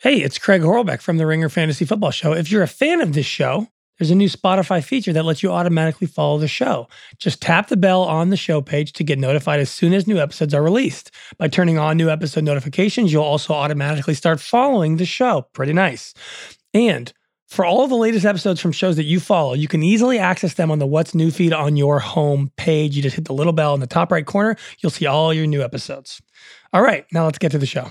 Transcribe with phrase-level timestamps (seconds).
[0.00, 2.32] Hey, it's Craig Horlbeck from the Ringer Fantasy Football Show.
[2.32, 3.66] If you're a fan of this show,
[3.98, 6.86] there's a new Spotify feature that lets you automatically follow the show.
[7.18, 10.18] Just tap the bell on the show page to get notified as soon as new
[10.18, 11.10] episodes are released.
[11.36, 15.46] By turning on new episode notifications, you'll also automatically start following the show.
[15.52, 16.14] Pretty nice.
[16.72, 17.12] And
[17.48, 20.70] for all the latest episodes from shows that you follow, you can easily access them
[20.70, 22.94] on the What's New feed on your home page.
[22.94, 24.56] You just hit the little bell in the top right corner.
[24.78, 26.22] You'll see all your new episodes.
[26.72, 27.90] All right, now let's get to the show.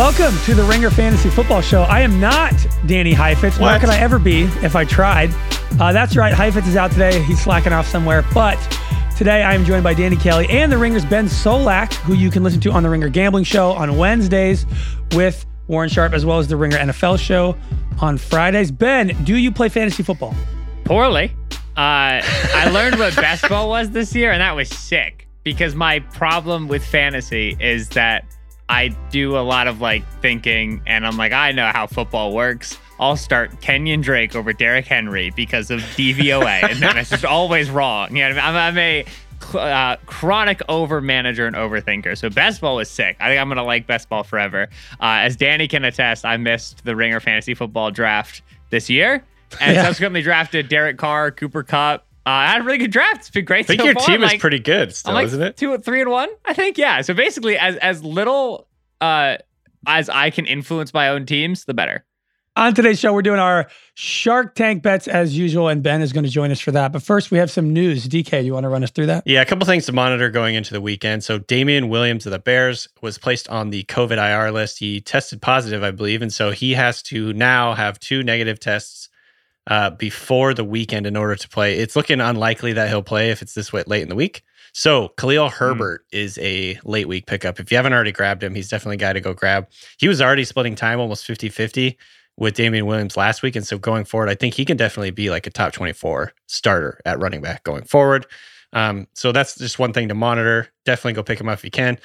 [0.00, 1.82] Welcome to the Ringer Fantasy Football Show.
[1.82, 2.54] I am not
[2.86, 3.58] Danny Heifetz.
[3.58, 3.80] Nor What?
[3.82, 5.28] could I ever be if I tried.
[5.78, 6.32] Uh, that's right.
[6.32, 7.22] Heifetz is out today.
[7.24, 8.24] He's slacking off somewhere.
[8.32, 8.56] But
[9.18, 12.42] today I am joined by Danny Kelly and the Ringer's Ben Solak, who you can
[12.42, 14.64] listen to on the Ringer Gambling Show on Wednesdays
[15.12, 17.54] with Warren Sharp, as well as the Ringer NFL Show
[18.00, 18.70] on Fridays.
[18.70, 20.34] Ben, do you play fantasy football?
[20.84, 21.30] poorly.
[21.76, 25.98] Uh, I learned what best ball was this year, and that was sick because my
[25.98, 28.24] problem with fantasy is that
[28.70, 32.78] I do a lot of like thinking, and I'm like, I know how football works.
[33.00, 37.68] I'll start Kenyan Drake over Derrick Henry because of DVOA, and then it's just always
[37.70, 38.14] wrong.
[38.14, 39.04] You know, what I mean?
[39.54, 42.16] I'm, I'm a uh, chronic over manager and overthinker.
[42.16, 43.16] So best ball was sick.
[43.18, 44.68] I think I'm gonna like best ball forever.
[45.00, 49.24] Uh, as Danny can attest, I missed the Ringer fantasy football draft this year,
[49.60, 49.82] and Yeah.
[49.84, 52.06] subsequently drafted Derek Carr, Cooper Kupp.
[52.26, 53.18] Uh, I had a really good draft.
[53.20, 53.60] It's been great.
[53.60, 54.06] I think so your far.
[54.06, 55.56] team I'm is like- pretty good still, like isn't it?
[55.56, 56.28] two, three, and one.
[56.44, 57.00] I think yeah.
[57.00, 58.68] So basically, as as little
[59.00, 59.36] uh,
[59.86, 62.04] as I can influence my own teams, the better.
[62.56, 66.24] On today's show, we're doing our Shark Tank bets as usual, and Ben is going
[66.24, 66.92] to join us for that.
[66.92, 68.08] But first, we have some news.
[68.08, 69.22] DK, you want to run us through that?
[69.24, 71.22] Yeah, a couple things to monitor going into the weekend.
[71.22, 74.80] So Damien Williams of the Bears was placed on the COVID IR list.
[74.80, 78.99] He tested positive, I believe, and so he has to now have two negative tests
[79.66, 81.78] uh, before the weekend in order to play.
[81.78, 84.42] It's looking unlikely that he'll play if it's this way late in the week.
[84.72, 87.58] So Khalil Herbert is a late week pickup.
[87.58, 89.68] If you haven't already grabbed him, he's definitely a guy to go grab.
[89.98, 91.96] He was already splitting time almost 50-50
[92.36, 93.56] with Damien Williams last week.
[93.56, 97.00] And so going forward, I think he can definitely be like a top 24 starter
[97.04, 98.26] at running back going forward.
[98.72, 100.68] Um, so that's just one thing to monitor.
[100.84, 101.98] Definitely go pick him up if you can.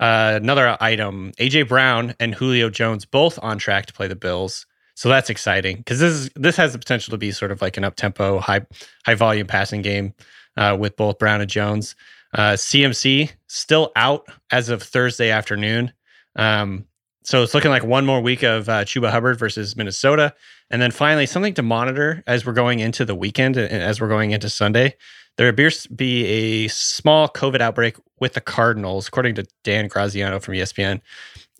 [0.00, 4.66] Uh, another item: AJ Brown and Julio Jones both on track to play the Bills.
[5.02, 7.76] So that's exciting because this is this has the potential to be sort of like
[7.76, 8.64] an up tempo, high
[9.04, 10.14] high volume passing game
[10.56, 11.96] uh, with both Brown and Jones.
[12.32, 15.92] Uh, CMC still out as of Thursday afternoon.
[16.36, 16.86] Um,
[17.24, 20.34] so it's looking like one more week of uh, Chuba Hubbard versus Minnesota,
[20.70, 24.06] and then finally something to monitor as we're going into the weekend and as we're
[24.06, 24.94] going into Sunday.
[25.36, 30.38] There appears to be a small COVID outbreak with the Cardinals, according to Dan Graziano
[30.38, 31.00] from ESPN.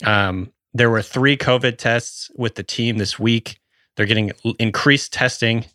[0.04, 3.60] Um, there were three COVID tests with the team this week.
[3.97, 5.66] They're getting increased testing.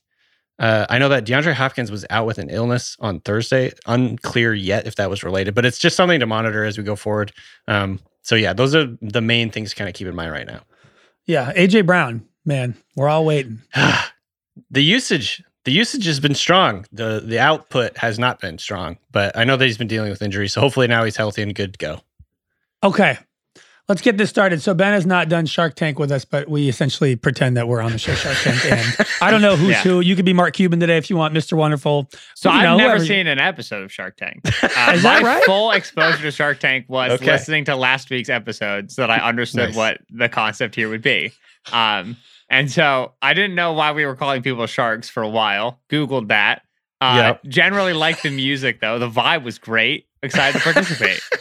[0.60, 3.72] Uh, I know that DeAndre Hopkins was out with an illness on Thursday.
[3.86, 6.96] Unclear yet if that was related, but it's just something to monitor as we go
[6.96, 7.32] forward.
[7.68, 10.48] Um, so yeah, those are the main things to kind of keep in mind right
[10.48, 10.62] now.
[11.26, 13.62] Yeah, AJ Brown, man, we're all waiting.
[14.72, 16.86] the usage, the usage has been strong.
[16.92, 20.22] the The output has not been strong, but I know that he's been dealing with
[20.22, 20.54] injuries.
[20.54, 22.02] So hopefully now he's healthy and good to go.
[22.84, 23.18] Okay,
[23.90, 24.62] let's get this started.
[24.62, 27.82] So Ben has not done Shark Tank with us, but we essentially pretend that we're
[27.82, 28.66] on the show Shark Tank.
[28.66, 29.82] And I don't know who's Yeah.
[29.84, 30.00] who.
[30.02, 31.54] You could be Mark Cuban today if you want, Mr.
[31.54, 32.10] Wonderful.
[32.36, 34.42] So You I've know, never whoever- seen an episode of Shark Tank.
[34.64, 35.44] Uh, Is that my right?
[35.46, 37.26] full exposure to Shark Tank was Okay.
[37.32, 39.76] listening to last week's episode so that I understood Nice.
[39.76, 41.32] what the concept here would be.
[41.72, 42.16] Um,
[42.50, 45.80] and so I didn't know why we were calling people sharks for a while.
[45.90, 46.62] Googled that.
[47.02, 47.44] Uh, Yep.
[47.46, 49.00] Generally liked the music though.
[49.00, 50.06] The vibe was great.
[50.24, 51.22] Excited to participate.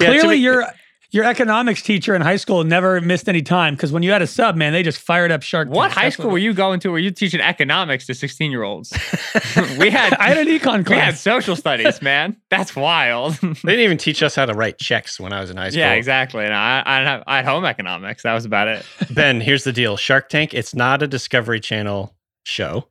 [0.00, 0.66] Yeah, to Clearly, you're
[1.10, 4.26] your economics teacher in high school never missed any time because when you had a
[4.26, 6.90] sub, man, they just fired up Shark What high That's school were you going to
[6.90, 8.92] where you teaching economics to 16 year olds?
[9.78, 10.88] we had I had an econ class.
[10.88, 11.20] we had class.
[11.20, 12.36] social studies, man.
[12.50, 13.34] That's wild.
[13.36, 15.80] They didn't even teach us how to write checks when I was in high school.
[15.80, 16.44] yeah, exactly.
[16.44, 18.22] And I, I, had- I had home economics.
[18.24, 18.84] That was about it.
[19.10, 19.96] Ben, here's the deal.
[19.96, 22.86] Shark Tank, it's not a Discovery Channel show.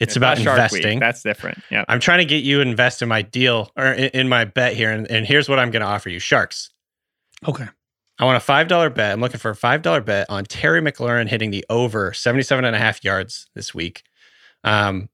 [0.00, 0.80] It's, about not Shark Week.
[0.80, 0.98] investing.
[1.00, 1.62] That's different.
[1.70, 1.84] Yeah.
[1.88, 4.90] I'm trying to get you invest in my deal or in, in my bet here.
[4.90, 6.70] And, and here's what I'm going to offer you Sharks.
[7.46, 7.66] Okay.
[8.18, 9.12] I want a $5 bet.
[9.12, 12.78] I'm looking for a $5 bet on Terry McLaurin hitting the over 77 and a
[12.78, 14.04] half yards this week.
[14.62, 15.08] Um,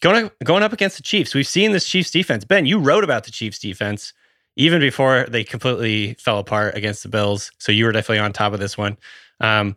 [0.00, 1.34] going, going up against the Chiefs.
[1.34, 2.44] We've seen this Chiefs defense.
[2.44, 4.14] Ben, you wrote about the Chiefs defense
[4.56, 7.52] even before they completely fell apart against the Bills.
[7.58, 8.96] So you were definitely on top of this one.
[9.40, 9.76] Um,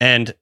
[0.00, 0.34] and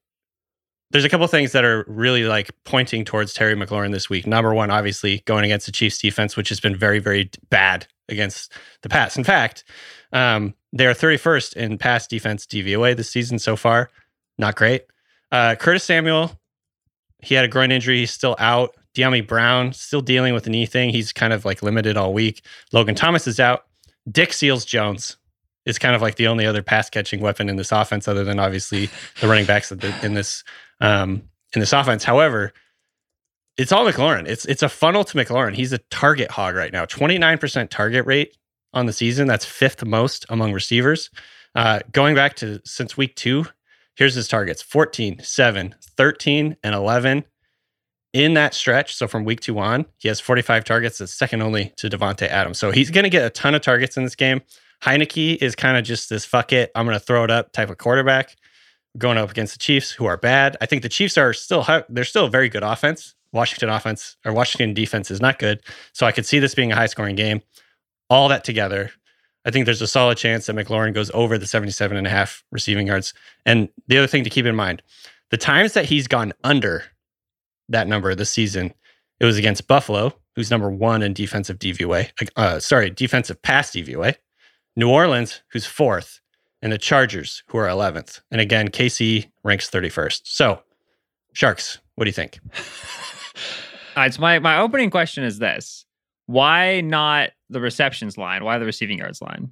[0.90, 4.26] there's a couple things that are really like pointing towards Terry McLaurin this week.
[4.26, 8.52] Number one, obviously going against the Chiefs defense, which has been very, very bad against
[8.82, 9.16] the pass.
[9.16, 9.62] In fact,
[10.12, 13.90] um, they are 31st in pass defense DVOA this season so far.
[14.38, 14.84] Not great.
[15.32, 16.38] Uh, Curtis Samuel,
[17.18, 17.98] he had a groin injury.
[17.98, 18.74] He's still out.
[18.94, 20.90] Dyami Brown still dealing with the knee thing.
[20.90, 22.42] He's kind of like limited all week.
[22.72, 23.66] Logan Thomas is out.
[24.10, 25.16] Dick Seals Jones
[25.66, 28.40] is kind of like the only other pass catching weapon in this offense, other than
[28.40, 28.88] obviously
[29.20, 30.42] the running backs in this
[30.80, 31.22] um,
[31.54, 32.02] in this offense.
[32.02, 32.52] However,
[33.56, 34.26] it's all McLaurin.
[34.26, 35.54] It's it's a funnel to McLaurin.
[35.54, 36.84] He's a target hog right now.
[36.84, 38.36] Twenty nine percent target rate
[38.72, 39.26] on the season.
[39.26, 41.10] That's fifth most among receivers.
[41.54, 43.46] Uh, going back to since week two,
[43.96, 47.24] here's his targets 14, 7, 13, and 11
[48.12, 48.94] in that stretch.
[48.94, 50.98] So from week two on, he has 45 targets.
[50.98, 52.58] That's second only to Davante Adams.
[52.58, 54.42] So he's going to get a ton of targets in this game.
[54.82, 57.70] Heineke is kind of just this fuck it, I'm going to throw it up type
[57.70, 58.36] of quarterback
[58.98, 60.56] going up against the Chiefs, who are bad.
[60.60, 63.14] I think the Chiefs are still, they're still a very good offense.
[63.32, 65.60] Washington offense or Washington defense is not good.
[65.92, 67.42] So I could see this being a high scoring game.
[68.10, 68.90] All that together,
[69.44, 72.44] I think there's a solid chance that McLaurin goes over the 77 and a half
[72.52, 73.14] receiving yards.
[73.46, 74.82] And the other thing to keep in mind,
[75.30, 76.84] the times that he's gone under
[77.68, 78.74] that number this season,
[79.20, 82.10] it was against Buffalo, who's number one in defensive DVOA.
[82.36, 84.16] Uh, sorry, defensive pass DVOA.
[84.76, 86.20] New Orleans, who's fourth,
[86.62, 88.20] and the Chargers, who are 11th.
[88.30, 90.22] And again, KC ranks 31st.
[90.24, 90.62] So,
[91.32, 92.38] Sharks, what do you think?
[93.96, 94.14] All right.
[94.14, 95.84] So my, my opening question is this
[96.30, 98.44] why not the receptions line?
[98.44, 99.50] Why the receiving yards line?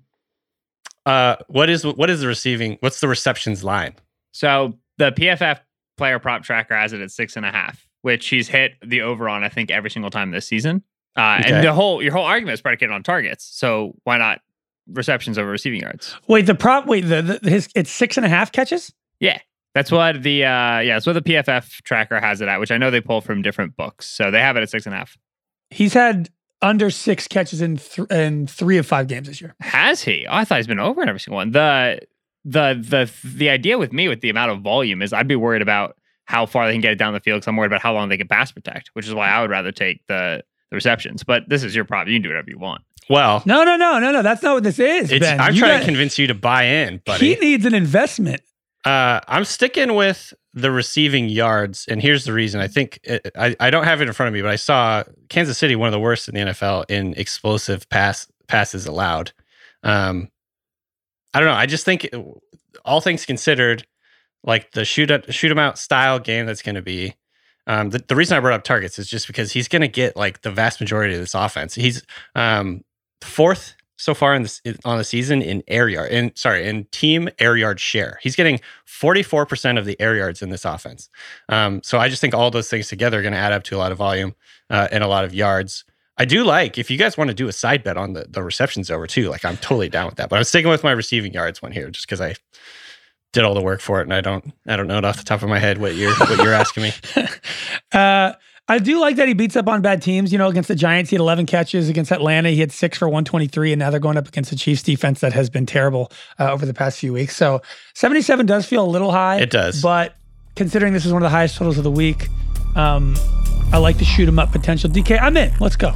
[1.04, 2.76] Uh, what is what is the receiving?
[2.80, 3.94] What's the receptions line?
[4.32, 5.60] So the PFF
[5.96, 9.28] player prop tracker has it at six and a half, which he's hit the over
[9.28, 10.82] on, I think, every single time this season.
[11.16, 11.52] Uh, Okay.
[11.52, 13.44] And the whole your whole argument is predicated on targets.
[13.44, 14.40] So why not
[14.86, 16.14] receptions over receiving yards?
[16.28, 16.86] Wait, the prop.
[16.86, 18.92] Wait, the, the his it's six and a half catches.
[19.19, 19.38] Yeah,
[19.75, 22.76] that's what the uh yeah, that's what the PFF tracker has it at, which I
[22.76, 24.06] know they pull from different books.
[24.06, 25.16] So they have it at six and a half.
[25.70, 26.28] He's had
[26.62, 29.55] under six catches in th- in three of five games this year.
[29.60, 30.26] Has he?
[30.28, 31.52] Oh, I thought he's been over in every single one.
[31.52, 32.00] The
[32.44, 35.62] the the the idea with me with the amount of volume is I'd be worried
[35.62, 37.93] about how far they can get it down the field because I'm worried about how
[37.94, 41.22] long they can pass protect, which is why I would rather take the the receptions.
[41.25, 42.12] But this is your problem.
[42.12, 42.82] You can do whatever you want.
[43.11, 44.22] Well, No, no, no, no, no.
[44.22, 45.40] That's not what this is, it's, Ben.
[45.40, 47.34] I'm You trying got- to convince you to buy in, buddy.
[47.34, 48.43] He needs an investment.
[48.84, 52.60] Uh, I'm sticking with the receiving yards, and here's the reason.
[52.60, 55.05] I think it, I I don't have it in front of me, but I saw
[55.28, 59.32] Kansas City one of the worst in the NFL in explosive pass passes allowed.
[59.82, 60.28] Um,
[61.34, 61.55] I don't know.
[61.55, 62.14] I just think it-
[62.84, 63.87] all things considered,
[64.44, 67.14] like the shoot up, shoot 'em out style game that's going to be.
[67.66, 70.16] Um, the, the reason I brought up targets is just because he's going to get
[70.16, 71.75] like the vast majority of this offense.
[71.75, 72.02] He's
[72.35, 72.82] um,
[73.21, 77.28] fourth so far in this on the season in air yard in sorry in team
[77.38, 78.19] air yard share.
[78.23, 81.11] He's getting 44% of the air yards in this offense.
[81.49, 83.76] Um, so I just think all those things together are going to add up to
[83.76, 84.35] a lot of volume
[84.71, 85.85] uh, and a lot of yards.
[86.17, 88.43] I do like if you guys want to do a side bet on the, the
[88.43, 90.28] receptions over too, like I'm totally down with that.
[90.28, 92.35] But I'm sticking with my receiving yards one here just because I
[93.33, 95.25] did all the work for it and I don't I don't know it off the
[95.25, 96.93] top of my head what you're what you're asking me.
[97.90, 98.35] Uh,
[98.70, 100.30] I do like that he beats up on bad teams.
[100.30, 101.88] You know, against the Giants, he had 11 catches.
[101.88, 103.72] Against Atlanta, he had six for 123.
[103.72, 106.66] And now they're going up against the Chiefs defense that has been terrible uh, over
[106.66, 107.34] the past few weeks.
[107.34, 107.62] So
[107.94, 109.40] 77 does feel a little high.
[109.40, 109.80] It does.
[109.80, 110.16] But
[110.54, 112.28] considering this is one of the highest totals of the week,
[112.76, 113.16] um,
[113.72, 114.90] I like to shoot him up potential.
[114.90, 115.52] DK, I'm in.
[115.60, 115.90] Let's go.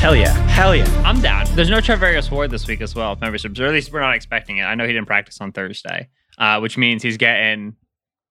[0.00, 0.32] Hell yeah.
[0.48, 0.86] Hell yeah.
[1.04, 1.46] I'm down.
[1.54, 4.00] There's no Charvarius Ward this week as well, if memory serves, or at least we're
[4.00, 4.64] not expecting it.
[4.64, 7.76] I know he didn't practice on Thursday, uh, which means he's getting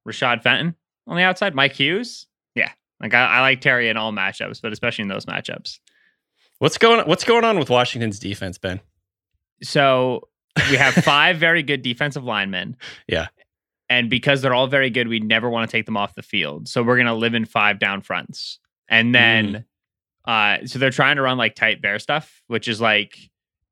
[0.06, 0.76] Rashad Fenton
[1.06, 2.28] on the outside, Mike Hughes.
[3.02, 5.80] Like I, I like Terry in all matchups, but especially in those matchups.
[6.60, 8.80] What's going what's going on with Washington's defense, Ben?
[9.62, 10.28] So
[10.70, 12.78] we have five very good defensive linemen.
[13.08, 13.28] Yeah.
[13.90, 16.68] And because they're all very good, we never want to take them off the field.
[16.68, 18.60] So we're going to live in five down fronts.
[18.90, 19.64] And then,
[20.26, 23.18] uh, so they're trying to run like tight bear stuff, which is like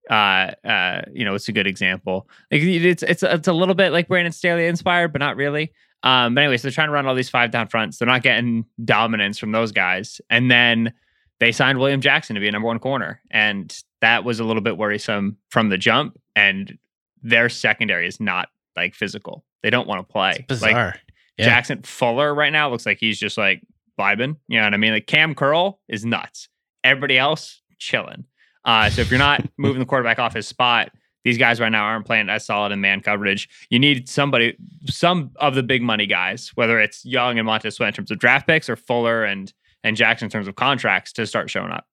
[0.10, 2.30] uh, uh, you know, it's a good example.
[2.52, 5.74] Like it's it's it's a little bit like Brandon Staley inspired, but not really.
[6.06, 7.98] Um, but anyways, they're trying to run all these five down fronts.
[7.98, 10.94] They're not getting dominance from those guys, and then
[11.40, 14.62] they signed William Jackson to be a number one corner, and that was a little
[14.62, 16.18] bit worrisome from the jump.
[16.36, 16.78] And
[17.24, 19.44] their secondary is not like physical.
[19.64, 20.46] They don't want to play.
[20.48, 20.86] Bizarre.
[20.86, 21.00] Like
[21.38, 21.46] Yeah.
[21.46, 23.62] Jackson Fuller right now looks like he's just like
[24.00, 24.36] vibing.
[24.48, 24.94] You know what I mean?
[24.94, 26.50] Like Kam Curl is nuts.
[26.84, 28.26] Everybody else chilling.
[28.64, 30.92] Uh, so if you're not moving the quarterback off his spot,
[31.26, 33.50] these guys right now aren't playing as solid in man coverage.
[33.70, 34.56] You need somebody,
[34.86, 38.20] some of the big money guys, whether it's Young and Montez Sweat in terms of
[38.20, 39.52] draft picks or Fuller and
[39.84, 41.86] and Jackson in terms of contracts to start showing up.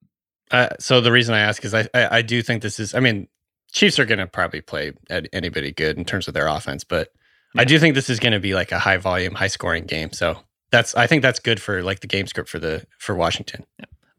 [0.51, 2.95] Uh, so the reason I ask is I, I I do think this is.
[2.95, 3.27] I mean,
[3.73, 7.09] Chiefs are going to probably play at anybody good in terms of their offense, but
[7.57, 10.13] I do think this is going to be like a high volume, high scoring game.
[10.13, 10.39] So
[10.71, 13.65] that's I think that's good for like the game script for the for Washington.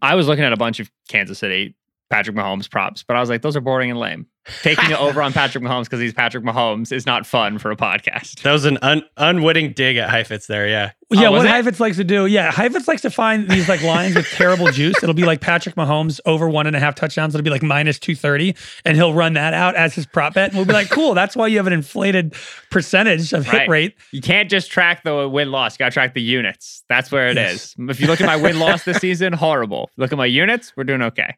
[0.01, 1.75] I was looking at a bunch of Kansas City
[2.09, 4.27] Patrick Mahomes props, but I was like, those are boring and lame.
[4.61, 7.77] Taking it over on Patrick Mahomes because he's Patrick Mahomes is not fun for a
[7.77, 8.41] podcast.
[8.41, 10.67] That was an un, unwitting dig at Heifetz there.
[10.67, 11.49] Yeah, Yeah, Oh, what it?
[11.49, 15.01] Heifetz likes to do, yeah, Heifetz likes to find these like lines with terrible juice.
[15.01, 17.33] It'll be like Patrick Mahomes over one and a half touchdowns.
[17.33, 20.49] It'll be like minus 230, and he'll run that out as his prop bet.
[20.49, 22.35] And we'll be like, cool, that's why you have an inflated
[22.69, 23.95] percentage of hit rate.
[24.11, 25.75] You can't just track the win loss.
[25.75, 26.83] You got to track the units.
[26.89, 27.75] That's where it is.
[27.79, 27.89] Yes.
[27.91, 29.89] If you look at my win loss this season, horrible.
[29.95, 31.37] Look at my units, we're doing okay.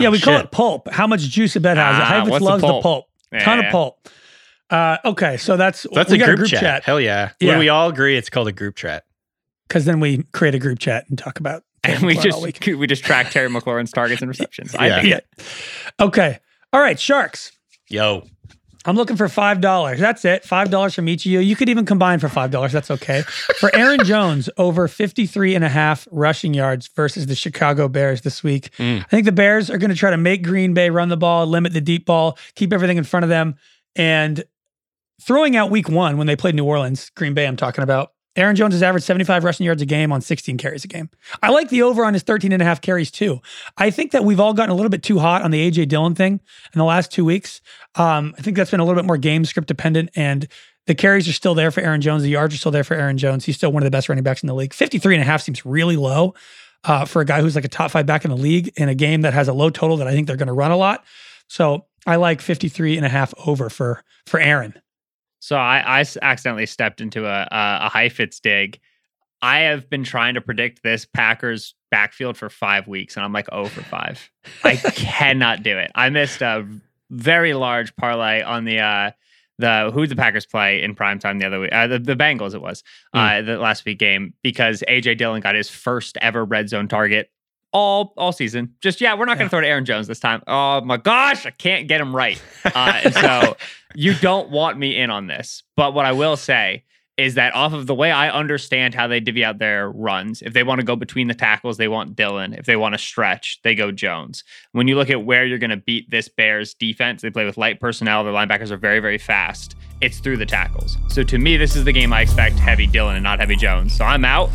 [0.00, 0.88] Yeah, Oh, we call it pulp.
[0.90, 1.94] How much juice a bed has.
[1.98, 2.82] Ah, what's the loves the pulp?
[2.82, 3.06] pulp.
[3.40, 4.08] Ton of pulp.
[4.68, 6.82] Uh, okay, so that's That's we a group, chat.
[6.84, 7.30] Hell yeah.
[7.38, 7.50] Yeah.
[7.50, 9.04] When we all agree, it's called a group chat.
[9.68, 11.62] because then we create a group chat and talk about.
[11.84, 14.74] And we just we just track Terry McLaurin's targets and receptions.
[14.74, 15.00] I Yeah.
[15.00, 16.04] think yeah.
[16.06, 16.38] Okay.
[16.72, 17.52] All right, sharks.
[17.88, 18.26] Yo,
[18.86, 19.98] I'm looking for five dollars.
[19.98, 20.44] That's it.
[20.44, 21.40] Five dollars from each of you.
[21.40, 22.72] You could even combine for five dollars.
[22.72, 23.22] That's okay.
[23.58, 28.42] For Aaron Jones, over 53 and a half rushing yards versus the Chicago Bears this
[28.42, 28.70] week.
[28.78, 29.00] Mm.
[29.00, 31.46] I think the Bears are going to try to make Green Bay run the ball,
[31.46, 33.56] limit the deep ball, keep everything in front of them.
[33.96, 34.44] And
[35.20, 38.12] throwing out week one when they played New Orleans, Green Bay, I'm talking about.
[38.36, 41.08] Aaron Jones has averaged 75 rushing yards a game on 16 carries a game.
[41.42, 43.40] I like the over on his 13 and a half carries too.
[43.76, 46.14] I think that we've all gotten a little bit too hot on the AJ Dillon
[46.14, 46.34] thing
[46.72, 47.60] in the last two weeks.
[47.94, 50.46] Um, I think that's been a little bit more game script dependent, and
[50.86, 52.22] the carries are still there for Aaron Jones.
[52.22, 53.44] The yards are still there for Aaron Jones.
[53.44, 54.74] He's still one of the best running backs in the league.
[54.74, 56.34] 53 and a half seems really low
[56.84, 58.94] uh, for a guy who's like a top five back in the league in a
[58.94, 61.04] game that has a low total that I think they're going to run a lot.
[61.48, 64.74] So I like 53 and a half over for for Aaron.
[65.38, 68.80] So I accidentally stepped into a, a, a Heifetz dig.
[69.42, 73.48] I have been trying to predict this Packers backfield for five weeks, and I'm like
[73.50, 74.30] 0 for 5.
[74.64, 75.92] I cannot do it.
[75.94, 76.66] I missed a
[77.10, 79.10] very large parlay on the uh,
[79.58, 81.72] the who the Packers play in prime time the other week.
[81.72, 82.82] Uh, the, the Bengals it was
[83.14, 87.30] uh, the last week game because AJ Dillon got his first ever red zone target
[87.76, 88.74] all all season.
[88.80, 89.48] Just yeah, we're not going Yeah.
[89.48, 90.42] to throw to Aaron Jones this time.
[90.46, 92.40] Oh my gosh, I can't get him right.
[92.64, 93.56] Uh, so
[93.94, 95.62] you don't want me in on this.
[95.76, 96.84] But what I will say
[97.18, 100.52] is that off of the way I understand how they divvy out their runs, if
[100.52, 102.52] they want to go between the tackles, they want Dillon.
[102.52, 104.44] If they want to stretch, they go Jones.
[104.72, 107.56] When you look at where you're going to beat this Bears defense, they play with
[107.56, 108.22] light personnel.
[108.22, 109.76] Their linebackers are very, very fast.
[110.02, 110.98] It's through the tackles.
[111.08, 113.94] So to me, this is the game I expect heavy Dillon and not heavy Jones.
[113.96, 114.50] So I'm out.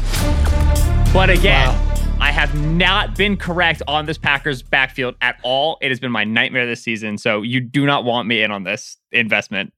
[1.13, 1.75] But again,
[2.21, 5.77] I have not been correct on this Packers backfield at all.
[5.81, 7.17] It has been my nightmare this season.
[7.17, 9.73] So you do not want me in on this investment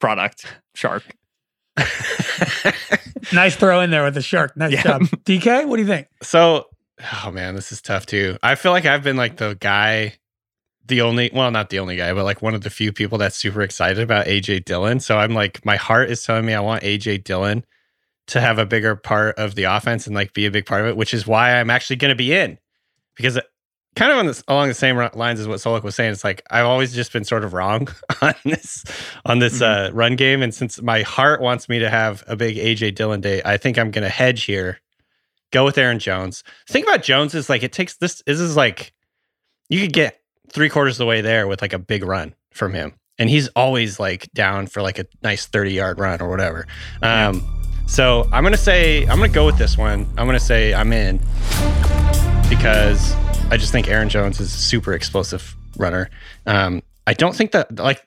[0.00, 1.04] product, Shark.
[3.32, 4.56] Nice throw in there with the shark.
[4.56, 4.82] Nice Yeah.
[4.82, 5.02] job.
[5.24, 6.08] DK, what do you think?
[6.22, 6.66] So,
[7.24, 8.36] oh man, this is tough too.
[8.42, 10.14] I feel like I've been like the guy,
[10.86, 13.36] the only, well, not the only guy, but like one of the few people that's
[13.36, 15.00] super excited about AJ Dillon.
[15.00, 17.64] So I'm like, my heart is telling me I want AJ Dillon
[18.28, 20.86] to have a bigger part of the offense and like be a big part of
[20.86, 22.58] it, which is why I'm actually going to be in
[23.16, 23.38] because
[23.96, 26.12] kind of on this, along the same lines as what Solak was saying.
[26.12, 27.88] It's like I've always just been sort of wrong
[28.22, 28.84] on this
[29.24, 32.56] on this uh, run game, and since my heart wants me to have a big
[32.56, 34.80] AJ Dillon day, I think I'm going to hedge here
[35.54, 36.42] go with Aaron Jones.
[36.68, 38.22] Think about Jones is like it takes this.
[38.26, 38.92] This is like
[39.68, 42.74] you could get three quarters of the way there with like a big run from
[42.74, 46.66] him, and he's always like down for like a nice thirty yard run or whatever.
[47.02, 47.53] Um,
[47.86, 50.06] so I'm gonna say I'm gonna go with this one.
[50.18, 51.18] I'm gonna say I'm in
[52.48, 53.14] because
[53.50, 56.10] I just think Aaron Jones is a super explosive runner.
[56.46, 58.02] Um, I don't think that like.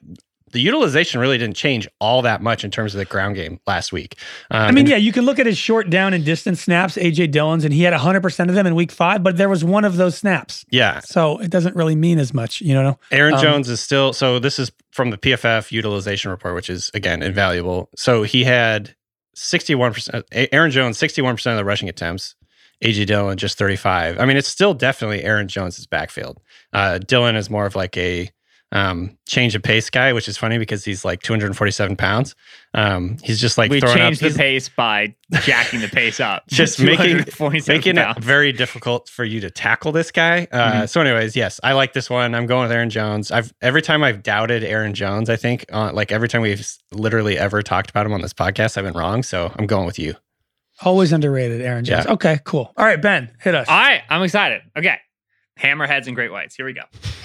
[0.50, 3.92] The utilization really didn't change all that much in terms of the ground game last
[3.92, 4.16] week.
[4.50, 7.32] Um, I mean, yeah, you can look at his short down and distance snaps, AJ
[7.32, 9.98] Dillon's, and he had 100% of them in week five, but there was one of
[9.98, 10.64] those snaps.
[10.70, 12.98] yeah, So it doesn't really mean as much, you know?
[13.10, 16.90] Aaron Um, Jones is still so this is from the PFF utilization report, which is
[16.94, 17.90] again invaluable.
[17.94, 18.94] So he had
[19.38, 22.34] 61%, Aaron Jones, 61% of the rushing attempts,
[22.84, 24.18] AJ Dillon just 35.
[24.18, 26.40] I mean, it's still definitely Aaron Jones's backfield.
[26.72, 28.30] Uh, Dillon is more of like a
[28.70, 32.34] um, change of pace guy, which is funny because he's like 247 pounds.
[32.74, 36.46] Um, he's just like we throwing changed up the pace by jacking the pace up.
[36.48, 40.46] Just making- 247 making it very difficult for you to tackle this guy.
[40.52, 40.88] Uh, Mhm.
[40.90, 42.34] So, anyways, yes, I like this one.
[42.34, 43.30] I'm going with Aaron Jones.
[43.30, 47.38] I've every time I've doubted Aaron Jones, I think uh, like every time we've literally
[47.38, 49.22] ever talked about him on this podcast, I've been wrong.
[49.22, 50.14] So I'm going with you.
[50.82, 52.04] Always underrated, Aaron Jones.
[52.06, 52.12] Yeah.
[52.12, 52.72] Okay, cool.
[52.76, 53.66] All right, Ben, hit us.
[53.68, 54.60] All right, I'm excited.
[54.76, 54.98] Okay.
[55.58, 56.54] Hammerheads and great whites.
[56.54, 56.82] Here we go.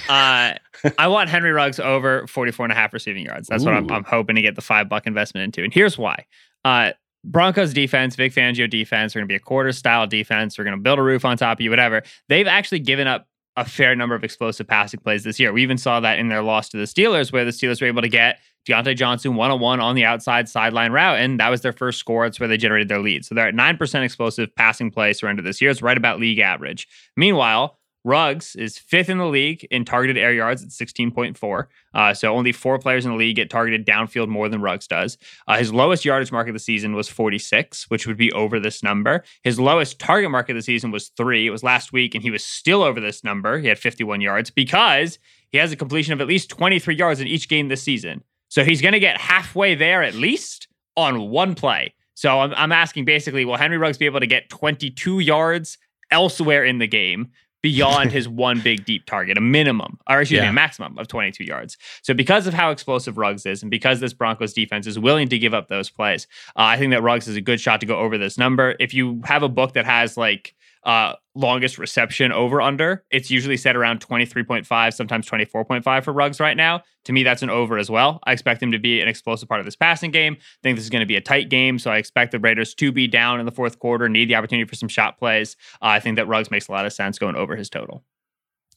[0.10, 0.56] Uh,
[0.98, 3.48] I want Henry Ruggs over 44 and a half receiving yards.
[3.48, 5.64] That's what I'm, I'm hoping to get the five buck investment into.
[5.64, 6.26] And here's why.
[6.66, 6.92] Uh,
[7.24, 10.58] Broncos defense, Vic Fangio defense, are going to be a quarter style defense.
[10.58, 12.04] We're going to build a roof on top of you, whatever.
[12.28, 15.54] They've actually given up a fair number of explosive passing plays this year.
[15.54, 18.02] We even saw that in their loss to the Steelers, where the Steelers were able
[18.02, 21.62] to get Diontae Johnson one on one on the outside sideline route, and that was
[21.62, 22.26] their first score.
[22.26, 23.26] It's where they generated their lead.
[23.26, 25.70] So they're at 9% explosive passing play surrender this year.
[25.70, 26.88] It's right about league average.
[27.16, 31.68] Meanwhile, Ruggs is fifth in the league in targeted air yards at 16.4.
[31.94, 35.18] Uh, so only four players in the league get targeted downfield more than Ruggs does.
[35.48, 38.84] Uh, his lowest yardage mark of the season was 46, which would be over this
[38.84, 39.24] number.
[39.44, 41.48] His lowest target mark of the season was three.
[41.48, 43.60] It was last week, and he was still over this number.
[43.60, 45.18] He had 51 yards because
[45.50, 48.24] he has a completion of at least 23 yards in each game this season.
[48.50, 50.68] So he's going to get halfway there at least
[50.98, 51.94] on one play.
[52.16, 55.78] So I'm, I'm asking basically, will Henry Ruggs be able to get 22 yards
[56.12, 57.32] elsewhere in the game
[57.64, 61.44] beyond his one big deep target, a minimum, or excuse me, a maximum of 22
[61.44, 61.78] yards?
[62.04, 65.40] So because of how explosive Ruggs is, and because this Broncos defense is willing to
[65.40, 67.98] give up those plays, uh, I think that Ruggs is a good shot to go
[67.98, 68.76] over this number.
[68.80, 70.54] If you have a book that has like
[70.86, 76.58] uh, longest reception over under, it's usually set around 23.5, sometimes 24.5 for Ruggs right
[76.58, 76.82] now.
[77.06, 78.20] To me, that's an over as well.
[78.26, 80.34] I expect him to be an explosive part of this passing game.
[80.40, 82.74] I think this is going to be a tight game, so I expect the Raiders
[82.76, 85.56] to be down in the fourth quarter, need the opportunity for some shot plays.
[85.82, 88.04] Uh, I think that Ruggs makes a lot of sense going over his total.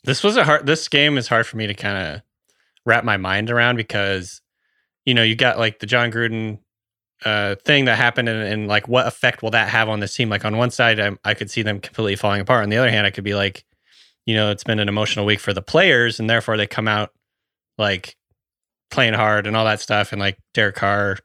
[0.05, 0.67] This was a hard.
[0.67, 2.23] This game is hard for me to kind of
[2.85, 4.41] wrap my mind around because,
[5.05, 6.61] you know, you got like the Jon Gruden
[7.25, 10.29] uh, thing that happened, and, and like what effect will that have on this team?
[10.29, 12.63] Like on one side, I, I could see them completely falling apart.
[12.63, 13.65] On the other hand, I could be like,
[14.27, 17.11] you know, it's been an emotional week for the players, and therefore they come out
[17.79, 18.17] like
[18.91, 21.19] playing hard and all that stuff, and like Derek Carr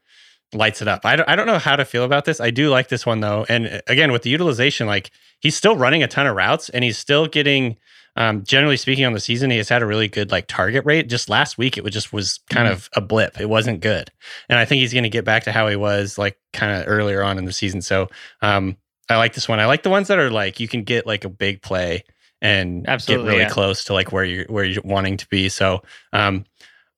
[0.54, 1.00] lights it up.
[1.04, 2.40] I don't, I don't know how to feel about this.
[2.40, 5.76] I do like this one though, and uh, again with the utilization, like he's still
[5.76, 7.76] running a ton of routes, and he's still getting
[8.16, 11.08] um, generally speaking, on the season, he has had a really good like target rate.
[11.08, 13.40] Just last week, it was just was kind of a blip.
[13.40, 14.10] It wasn't good,
[14.48, 16.88] and I think he's going to get back to how he was like kind of
[16.88, 17.80] earlier on in the season.
[17.80, 18.08] So
[18.42, 18.76] um,
[19.08, 19.60] I like this one.
[19.60, 22.04] I like the ones that are like you can get like a big play
[22.42, 23.48] and Absolutely, get really yeah.
[23.48, 25.48] close to like where you're where you're wanting to be.
[25.48, 26.44] So um,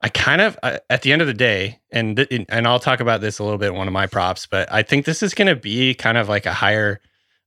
[0.00, 3.00] I kind of uh, at the end of the day, and th- and I'll talk
[3.00, 5.32] about this a little bit in one of my props, but I think this is
[5.32, 7.00] going to be kind of like a higher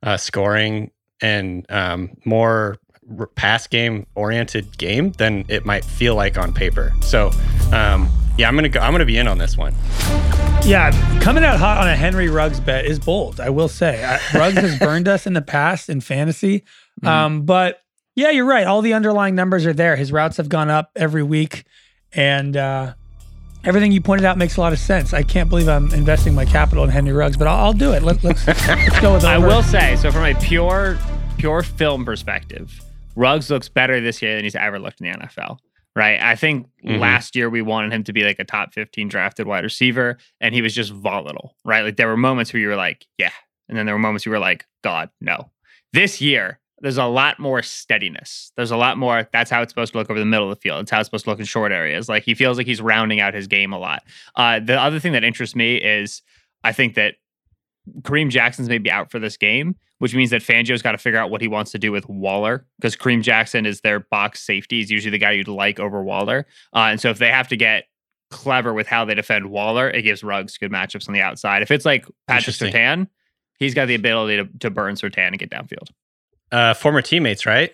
[0.03, 2.77] uh, scoring and um, more
[3.35, 6.93] pass game oriented game than it might feel like on paper.
[7.01, 7.27] So
[7.71, 8.79] um, yeah, I'm gonna go.
[8.79, 9.73] I'm gonna be in on this one.
[10.63, 10.91] Yeah,
[11.21, 13.39] coming out hot on a Henry Ruggs bet is bold.
[13.39, 16.63] I will say, I, Ruggs has burned us in the past in fantasy,
[17.03, 17.07] Mhm.
[17.07, 17.81] um, but
[18.15, 18.65] yeah, you're right.
[18.67, 19.95] All the underlying numbers are there.
[19.95, 21.63] His routes have gone up every week,
[22.11, 22.93] and uh,
[23.63, 25.13] everything you pointed out makes a lot of sense.
[25.13, 28.03] I can't believe I'm investing my capital in Henry Ruggs, but I'll, I'll do it.
[28.03, 29.23] Let, let's let's go with.
[29.25, 30.97] I will say, so from a pure,
[31.37, 32.83] pure film perspective,
[33.17, 35.57] Ruggs looks better this year than he's ever looked in the NFL.
[35.95, 36.21] Right.
[36.21, 36.99] I think Mhm.
[36.99, 40.53] last year we wanted him to be like a top 15 drafted wide receiver, and
[40.53, 41.55] he was just volatile.
[41.65, 41.83] Right.
[41.83, 43.31] Like there were moments where you were like, yeah.
[43.67, 45.49] And then there were moments you were like, God, no.
[45.93, 48.51] This year, there's a lot more steadiness.
[48.55, 49.27] There's a lot more.
[49.33, 50.81] That's how it's supposed to look over the middle of the field.
[50.83, 52.07] It's how it's supposed to look in short areas.
[52.07, 54.03] Like he feels like he's rounding out his game a lot.
[54.35, 56.21] Uh, the other thing that interests me is
[56.63, 57.15] I think that
[58.01, 61.31] Kareem Jackson's maybe out for this game, which means that Fangio's got to figure out
[61.31, 64.77] what he wants to do with Waller because Kareem Jackson is their box safety.
[64.77, 66.45] He's usually the guy you'd like over Waller.
[66.73, 67.85] Uh, and so if they have to get
[68.29, 71.61] clever with how they defend Waller, it gives Ruggs good matchups on the outside.
[71.61, 72.55] If it's like Patrick.
[72.55, 73.07] Surtain,
[73.59, 75.89] he's got the ability to, to burn Surtain and get downfield.
[76.51, 77.73] Uh, former teammates, right?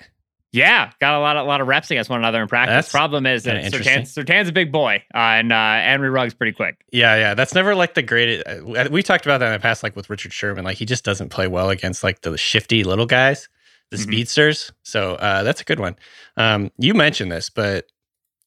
[0.53, 2.75] Yeah, got a lot of lot of reps against one another in practice.
[2.75, 4.23] That's Problem is that kinda Surtain, interesting.
[4.23, 6.85] Surtain's a big boy, uh, and uh, Henry Ruggs pretty quick.
[6.91, 7.33] Yeah, yeah.
[7.33, 8.47] That's never like the greatest.
[8.47, 10.63] uh, We talked about that in the past, like with Richard Sherman.
[10.63, 13.49] Like he just doesn't play well against like the shifty little guys,
[13.89, 14.03] the Mhm.
[14.03, 14.71] speedsters.
[14.83, 15.95] So uh, that's a good one.
[16.37, 17.87] Um, you mentioned this, but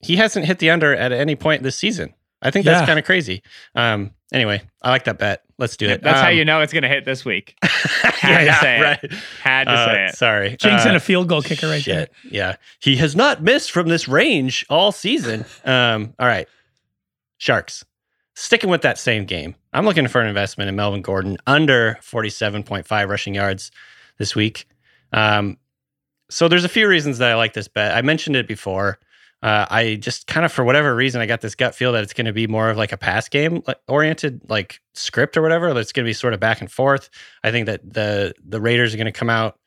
[0.00, 2.14] he hasn't hit the under at any point this season.
[2.42, 2.87] I think that's Yeah.
[2.87, 3.42] kind of crazy.
[3.75, 5.42] Um, anyway, I like that bet.
[5.59, 6.03] Let's do it.
[6.03, 7.57] That's how Um, you know it's going to hit this week.
[8.22, 9.12] yeah, to say it.
[9.42, 10.14] Had to Uh, say it.
[10.16, 12.12] Sorry, Jinx Uh, and a field goal kicker right Shit.
[12.31, 12.57] Yeah.
[12.79, 15.44] He has not missed from this range all season.
[15.64, 16.46] Um, all right.
[17.38, 17.85] Sharks.
[18.35, 19.55] Sticking with that same game.
[19.72, 23.70] I'm looking for an investment in Melvin Gordon under 47.5 rushing yards
[24.18, 24.66] this week.
[25.12, 25.57] Um,
[26.29, 27.96] so there's a few reasons that I like this bet.
[27.96, 28.99] I mentioned it before.
[29.42, 32.14] Uh, I just kind of, for whatever reason, I got this gut feel that it's
[32.14, 35.72] going to be more of like a pass game oriented, like script or whatever.
[35.75, 37.11] That's going to be sort of back and forth.
[37.44, 39.59] I think that the the Raiders are going to come out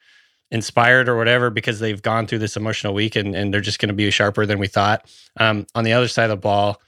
[0.51, 3.89] inspired or whatever because they've gone through this emotional week and, and they're just going
[3.89, 5.07] to be sharper than we thought.
[5.39, 6.81] Um, on the other side of the ball,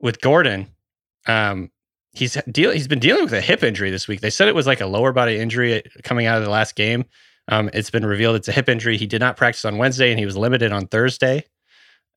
[0.00, 0.68] with Gordon,
[1.26, 1.70] um,
[2.12, 4.20] he's deal he's been dealing with a hip injury this week.
[4.20, 7.04] They said it was like a lower body injury coming out of the last game.
[7.48, 8.96] Um, it's been revealed it's a hip injury.
[8.96, 11.44] He did not practice on Wednesday and he was limited on Thursday.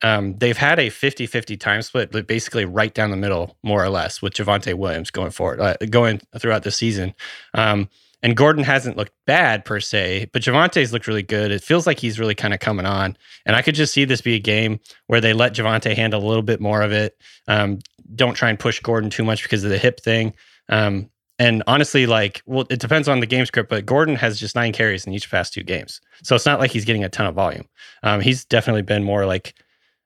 [0.03, 3.89] Um, they've had a 50-50 time split, but basically right down the middle, more or
[3.89, 7.13] less, with Javonte Williams going forward, uh, going throughout the season.
[7.53, 7.89] Um,
[8.23, 11.51] and Gordon hasn't looked bad per se, but Javonte's looked really good.
[11.51, 13.15] It feels like he's really kind of coming on.
[13.45, 16.27] And I could just see this be a game where they let Javonte handle a
[16.27, 17.17] little bit more of it.
[17.47, 17.79] Um,
[18.15, 20.33] don't try and push Gordon too much because of the hip thing.
[20.69, 24.55] Um, and honestly, like, well, it depends on the game script, but Gordon has just
[24.55, 26.01] nine carries in each past two games.
[26.23, 27.67] So it's not like he's getting a ton of volume.
[28.01, 29.53] Um, he's definitely been more like,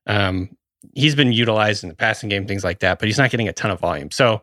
[0.08, 0.50] um,
[0.94, 3.54] he's been utilized in the passing game, things like that, but he's not getting a
[3.54, 4.12] ton of volume.
[4.12, 4.42] So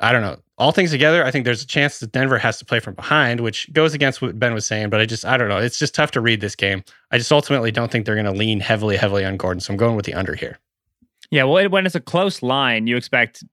[0.00, 0.38] I don't know.
[0.58, 3.40] All things together, I think there's a chance that Denver has to play from behind,
[3.40, 4.90] which goes against what Ben was saying.
[4.90, 5.58] But I just, I don't know.
[5.58, 6.84] It's just tough to read this game.
[7.10, 9.60] I just ultimately don't think they're going to lean heavily, heavily on Gordon.
[9.60, 10.58] So I'm going with the under here.
[11.30, 13.44] Yeah, well, when it's a close line, you expect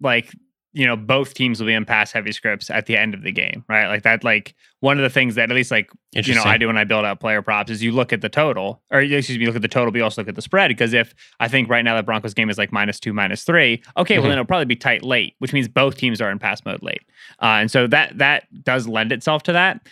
[0.00, 0.32] like
[0.74, 3.32] you know both teams will be in pass heavy scripts at the end of the
[3.32, 3.88] game right?
[3.88, 6.66] Like that like one of the things that at least like you know i do
[6.66, 9.46] when i build out player props is you look at the total or excuse me
[9.46, 11.68] look at the total but you also look at the spread because if i think
[11.70, 14.22] right now the broncos game is like minus two minus three okay mm-hmm.
[14.22, 16.82] well then it'll probably be tight late which means both teams are in pass mode
[16.82, 17.02] late.
[17.40, 19.86] Uh, and so that that does lend itself to that.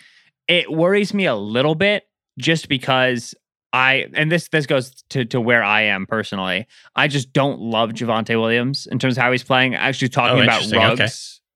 [0.47, 3.33] It worries me a little bit just because
[3.73, 6.67] I and this this goes to to where I am personally.
[6.95, 9.75] I just don't love Javonte Williams in terms of how he's playing.
[9.75, 11.05] Actually, talking oh, about Ruggs okay.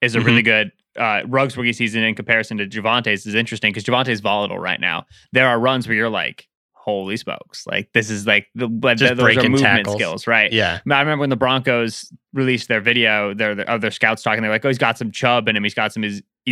[0.06, 0.28] is a mm-hmm.
[0.28, 4.60] really good uh, Ruggs rookie season in comparison to Javonte's is interesting because Javonte's volatile
[4.60, 5.06] right now.
[5.32, 9.38] There are runs where you're like, holy smokes, like this is like the just those
[9.38, 9.96] are movement tackles.
[9.96, 10.52] skills, right?
[10.52, 10.80] Yeah.
[10.90, 14.66] I remember when the Broncos released their video, their of their scouts talking, they're like,
[14.66, 16.04] oh, he's got some chub in him, he's got some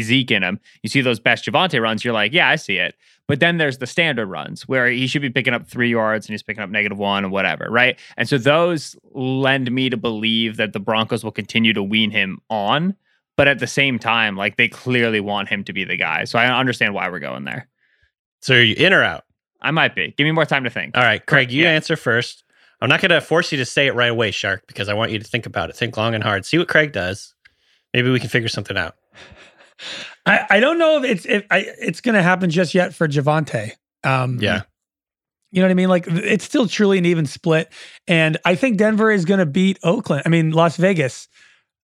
[0.01, 0.59] Zeke in him.
[0.83, 2.95] You see those best Javonte runs, you're like, yeah, I see it.
[3.27, 6.33] But then there's the standard runs where he should be picking up three yards and
[6.33, 7.99] he's picking up negative one or whatever, right?
[8.17, 12.39] And so those lend me to believe that the Broncos will continue to wean him
[12.49, 12.95] on.
[13.37, 16.25] But at the same time, like they clearly want him to be the guy.
[16.25, 17.67] So I understand why we're going there.
[18.41, 19.25] So are you in or out?
[19.61, 20.13] I might be.
[20.15, 20.95] Give me more time to think.
[20.95, 21.71] All right, Craig, you yeah.
[21.71, 22.43] answer first.
[22.81, 25.11] I'm not going to force you to say it right away, Shark, because I want
[25.11, 25.75] you to think about it.
[25.75, 26.45] Think long and hard.
[26.45, 27.33] See what Craig does.
[27.93, 28.95] Maybe we can figure something out.
[30.25, 33.07] I, I don't know if it's if I, it's going to happen just yet for
[33.07, 33.71] Javonte.
[34.03, 34.63] Um, yeah.
[35.51, 35.89] You know what I mean?
[35.89, 37.71] Like it's still truly an even split.
[38.07, 40.23] And I think Denver is going to beat Oakland.
[40.25, 41.27] I mean, Las Vegas.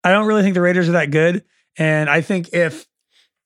[0.05, 1.45] I don't really think the Raiders are that good.
[1.77, 2.87] And I think if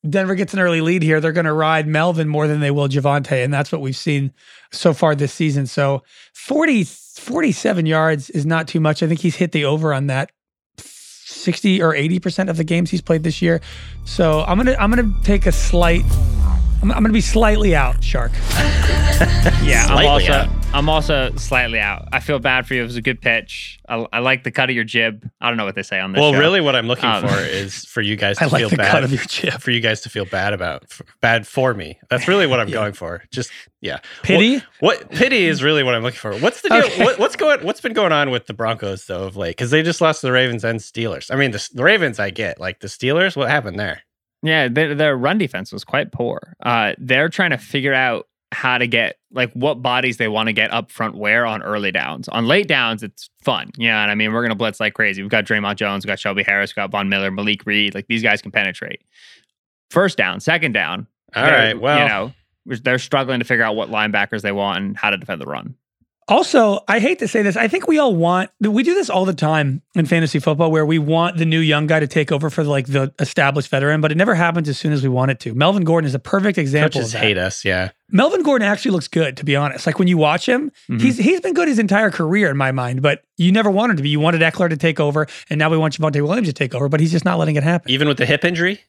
[0.08, 2.88] Denver gets an early lead here, they're going to ride Melvin more than they will
[2.88, 3.44] Javonte.
[3.44, 4.32] And that's what we've seen
[4.70, 5.66] so far this season.
[5.66, 6.02] So
[6.34, 9.02] 40, 47 yards is not too much.
[9.02, 10.30] I think he's hit the over on that
[11.42, 13.60] 60 or 80% of the games he's played this year.
[14.04, 16.04] So I'm going to I'm going to take a slight
[16.82, 18.32] I'm, I'm going to be slightly out, Shark.
[19.62, 20.48] yeah, I'm also out.
[20.74, 22.08] I'm also slightly out.
[22.12, 22.80] I feel bad for you.
[22.80, 23.78] It was a good pitch.
[23.88, 25.30] I, I like the cut of your jib.
[25.40, 26.20] I don't know what they say on this.
[26.20, 26.38] Well, show.
[26.38, 29.04] really, what I'm looking um, for is for you guys to like feel bad.
[29.04, 29.60] of your jib.
[29.60, 30.84] For you guys to feel bad about
[31.20, 32.00] bad for me.
[32.10, 32.74] That's really what I'm yeah.
[32.74, 33.22] going for.
[33.30, 34.54] Just yeah, pity.
[34.80, 36.34] What, what, pity is really what I'm looking for.
[36.38, 36.78] What's the deal?
[36.78, 37.04] Okay.
[37.04, 37.64] What, what's going?
[37.64, 39.50] What's been going on with the Broncos though of late?
[39.50, 41.30] Because they just lost to the Ravens and Steelers.
[41.30, 42.58] I mean, the, the Ravens I get.
[42.58, 44.02] Like the Steelers, what happened there?
[44.42, 46.54] Yeah, their, their run defense was quite poor.
[46.62, 50.52] Uh, they're trying to figure out how to get like what bodies they want to
[50.52, 52.28] get up front where on early downs.
[52.28, 53.70] On late downs, it's fun.
[53.78, 55.22] Yeah, and I mean we're gonna blitz like crazy.
[55.22, 57.94] We've got Dre'Mont Jones, we've got Shelby Harris, we've got Von Miller, Malik Reed.
[57.94, 59.02] Like these guys can penetrate.
[59.90, 61.06] First down, second down.
[61.34, 61.78] All right.
[61.78, 62.32] Well, you know,
[62.82, 65.74] they're struggling to figure out what linebackers they want and how to defend the run.
[66.28, 67.56] Also, I hate to say this.
[67.56, 70.86] I think we all want we do this all the time in fantasy football where
[70.86, 74.12] we want the new young guy to take over for like the established veteran, but
[74.12, 75.54] it never happens as soon as we want it to.
[75.54, 77.90] Melvin Gordon is a perfect example Coaches hate us, yeah.
[78.10, 79.86] Melvin Gordon actually looks good, to be honest.
[79.86, 80.98] Like when you watch him, mm-hmm.
[80.98, 84.02] he's he's been good his entire career in my mind, but you never wanted to
[84.02, 84.10] be.
[84.10, 86.88] You wanted Ekeler to take over, and now we want Javonte Williams to take over,
[86.88, 87.90] but he's just not letting it happen.
[87.90, 88.80] Even with the hip injury?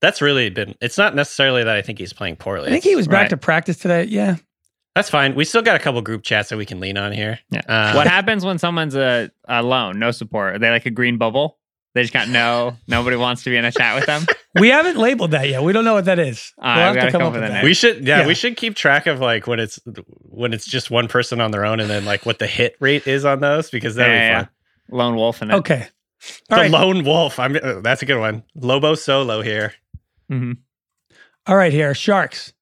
[0.00, 2.68] That's really been it's not necessarily that I think he's playing poorly.
[2.68, 3.30] I think he was back right.
[3.30, 4.04] to practice today.
[4.04, 4.36] Yeah.
[4.94, 5.34] That's fine.
[5.34, 7.38] We still got a couple group chats that we can lean on here.
[7.50, 7.62] Yeah.
[7.66, 10.56] Uh, what happens when someone's a, alone, no support?
[10.56, 11.58] Are they like a green bubble?
[11.94, 12.76] They just got no.
[12.88, 14.26] Nobody wants to be in a chat with them.
[14.58, 15.62] we haven't labeled that yet.
[15.62, 16.52] We don't know what that is.
[16.58, 17.64] Uh, we'll have to come up with that.
[17.64, 19.78] We should, yeah, yeah, we should keep track of like when it's
[20.22, 23.06] when it's just one person on their own, and then like what the hit rate
[23.06, 24.48] is on those because that'd yeah, be fun.
[24.88, 24.96] Yeah.
[24.96, 25.54] Lone wolf in it.
[25.54, 25.88] Okay.
[26.50, 26.70] All the right.
[26.70, 27.38] lone wolf.
[27.38, 27.56] I'm.
[27.56, 28.44] Uh, that's a good one.
[28.54, 29.72] Lobo solo here.
[30.30, 30.52] Mm-hmm.
[31.46, 32.52] All right, here sharks.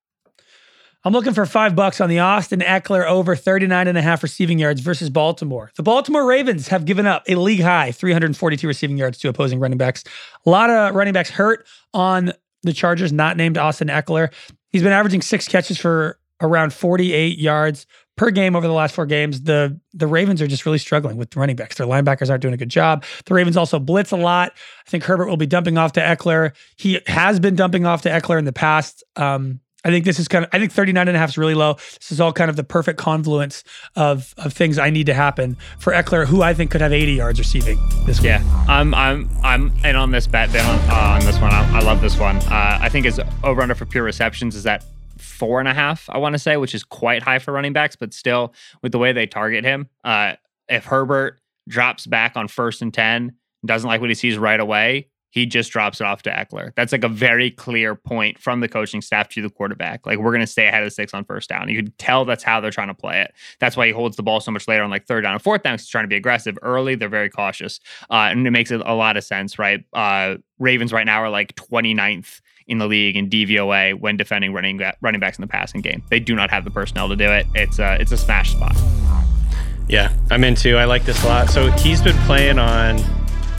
[1.09, 4.59] I'm looking for five bucks on the Austin Ekeler over 39 and a half receiving
[4.59, 5.71] yards versus Baltimore.
[5.75, 9.79] The Baltimore Ravens have given up a league high 342 receiving yards to opposing running
[9.79, 10.05] backs.
[10.45, 14.31] A lot of running backs hurt on the Chargers, not named Austin Ekeler.
[14.69, 17.87] He's been averaging six catches for around 48 yards
[18.19, 19.41] per game over the last four games.
[19.45, 21.77] The the Ravens are just really struggling with running backs.
[21.77, 23.03] Their linebackers aren't doing a good job.
[23.25, 24.53] The Ravens also blitz a lot.
[24.87, 26.55] I think Herbert will be dumping off to Ekeler.
[26.77, 29.03] He has been dumping off to Ekeler in the past.
[29.17, 31.55] Um, I think this is kind of, I think 39 and a half is really
[31.55, 31.75] low.
[31.99, 33.65] This is all kind of the perfect confluence
[33.97, 37.13] of, of things I need to happen for Ekeler, who I think could have 80
[37.13, 38.29] yards receiving this week.
[38.29, 40.53] Yeah, I'm I'm I'm in on this bet.
[40.53, 41.51] Ben on, uh, on this one.
[41.53, 42.37] I, I love this one.
[42.37, 44.85] Uh, I think his over under for pure receptions is at
[45.17, 46.11] four and a half.
[46.11, 48.99] I want to say, which is quite high for running backs, but still with the
[48.99, 50.35] way they target him, uh,
[50.69, 53.33] if Herbert drops back on first and ten,
[53.65, 56.75] doesn't like what he sees right away, he just drops it off to Ekeler.
[56.75, 60.07] That's like a very clear point from the coaching staff to the quarterback.
[60.07, 61.69] Like we're going to stay ahead of the six on first down.
[61.69, 63.35] You could tell that's how they're trying to play it.
[63.61, 65.63] That's why he holds the ball so much later on like third down and fourth
[65.63, 65.75] down.
[65.75, 66.95] He's trying to be aggressive early.
[66.95, 69.85] They're very cautious, uh, and it makes a lot of sense, right?
[69.93, 74.81] Uh, Ravens right now are like 29th in the league in DVOA when defending running
[75.01, 76.03] running backs in the passing game.
[76.11, 77.47] They do not have the personnel to do it.
[77.55, 78.77] It's a it's a smash spot.
[79.89, 80.77] Yeah, I'm into.
[80.77, 81.49] I like this a lot.
[81.49, 82.99] So he's been playing on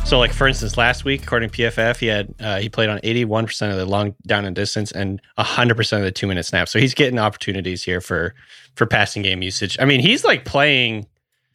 [0.06, 3.00] so, like for instance, last week, according to PFF, he had uh, he played on
[3.04, 6.46] 81 percent of the long down and distance and 100 percent of the two minute
[6.46, 6.72] snaps.
[6.72, 8.34] So he's getting opportunities here for
[8.76, 9.78] for passing game usage.
[9.80, 11.08] I mean, he's like playing.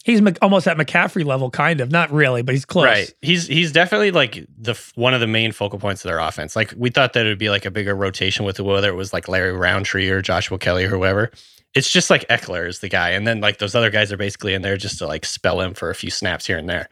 [0.04, 1.90] He's almost at McCaffrey level, kind of.
[1.90, 2.84] Not really, but he's close.
[2.84, 3.14] Right.
[3.22, 6.54] He's he's definitely like the one of the main focal points of their offense.
[6.54, 9.12] Like we thought that it would be like a bigger rotation with whether it was
[9.12, 11.30] like Larry Rountree or Joshua Kelley or whoever.
[11.74, 14.54] It's just like Ekeler is the guy, and then like those other guys are basically
[14.54, 16.88] in there just to like spell him for a few snaps here and there.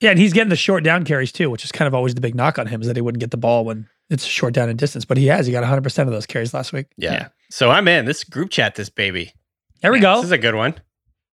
[0.00, 2.20] Yeah, and he's getting the short down carries too, which is kind of always the
[2.20, 4.68] big knock on him is that he wouldn't get the ball when it's short down
[4.68, 5.04] in distance.
[5.04, 5.46] But he has.
[5.46, 6.86] He got 100% of those carries last week.
[6.96, 7.12] Yeah.
[7.12, 7.28] yeah.
[7.50, 9.32] So I'm in this group chat, this baby.
[9.80, 10.16] There we go.
[10.16, 10.74] This is a good one.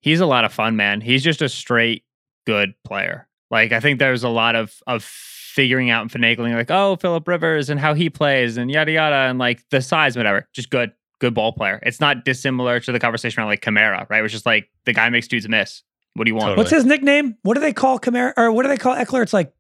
[0.01, 1.01] He's a lot of fun, man.
[1.01, 2.05] He's just a straight
[2.47, 3.29] good player.
[3.51, 7.27] Like, I think there's a lot of, of figuring out and finagling, like, oh, Philip
[7.27, 10.49] Rivers and how he plays and yada, yada, and like the size, whatever.
[10.53, 11.81] Just good, good ball player.
[11.83, 14.23] It's not dissimilar to the conversation around like Kamara, right?
[14.23, 15.83] Which is like the guy makes dudes miss.
[16.15, 16.43] What do you want?
[16.43, 16.57] Totally.
[16.57, 17.37] What's his nickname?
[17.43, 19.23] What do they call Kamara or what do they call Ekeler?
[19.23, 19.53] It's like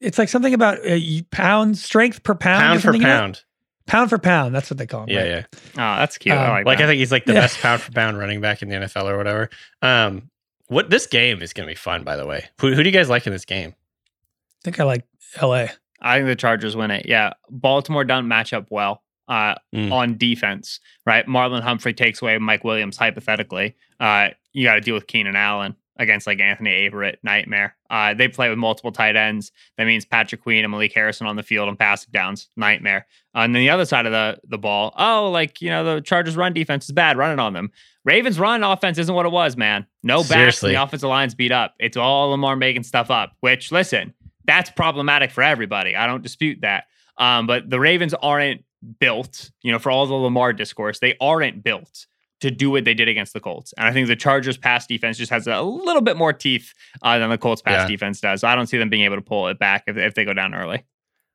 [0.00, 0.98] it's like something about uh,
[1.30, 2.60] pound strength per pound.
[2.60, 3.44] Pound for pound.
[3.86, 4.54] Pound for pound.
[4.54, 5.10] That's what they call him.
[5.10, 5.28] Yeah, right?
[5.28, 5.44] yeah.
[5.52, 6.34] Oh, that's cute.
[6.34, 7.40] Um, I like, like I think he's like the yeah.
[7.40, 9.50] best pound for pound running back in the NFL or whatever.
[9.82, 10.30] Um,
[10.68, 12.46] what this game is going to be fun, by the way.
[12.60, 13.74] Who, who do you guys like in this game?
[13.76, 15.04] I think I like
[15.36, 15.70] L.A.
[16.00, 17.06] I think the Chargers win it.
[17.06, 19.92] Yeah, Baltimore don't match up well uh, mm.
[19.92, 21.26] on defense, right?
[21.26, 23.74] Marlon Humphrey takes away Mike Williams hypothetically.
[24.00, 27.76] Uh, you got to deal with Keenan Allen against like Anthony Averett, nightmare.
[27.88, 29.52] Uh, they play with multiple tight ends.
[29.76, 33.06] That means Patrick Queen and Malik Harrison on the field on passing downs, nightmare.
[33.34, 36.00] Uh, and then the other side of the the ball, oh, like you know the
[36.00, 37.70] Chargers' run defense is bad, running on them.
[38.04, 39.86] Ravens' run offense isn't what it was, man.
[40.02, 41.74] No backs, the offensive line's beat up.
[41.78, 43.32] It's all Lamar making stuff up.
[43.40, 44.14] Which, listen,
[44.44, 45.96] that's problematic for everybody.
[45.96, 46.84] I don't dispute that.
[47.16, 48.64] Um, but the Ravens aren't
[48.98, 52.06] built, you know, for all the Lamar discourse, they aren't built
[52.40, 53.72] to do what they did against the Colts.
[53.78, 57.18] And I think the Chargers pass defense just has a little bit more teeth uh,
[57.18, 57.86] than the Colts pass yeah.
[57.88, 58.40] defense does.
[58.40, 60.34] So I don't see them being able to pull it back if, if they go
[60.34, 60.84] down early.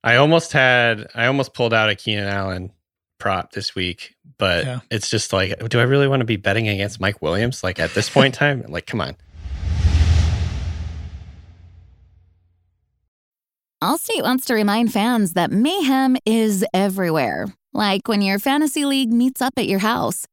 [0.04, 2.72] I almost had, I almost pulled out a Keenan Allen
[3.18, 4.80] prop this week, but yeah.
[4.90, 7.64] it's just like, do I really want to be betting against Mike Williams?
[7.64, 9.16] Like at this point in time, like, come on.
[13.82, 17.48] Allstate wants to remind fans that mayhem is everywhere.
[17.72, 20.26] Like when your fantasy league meets up at your house.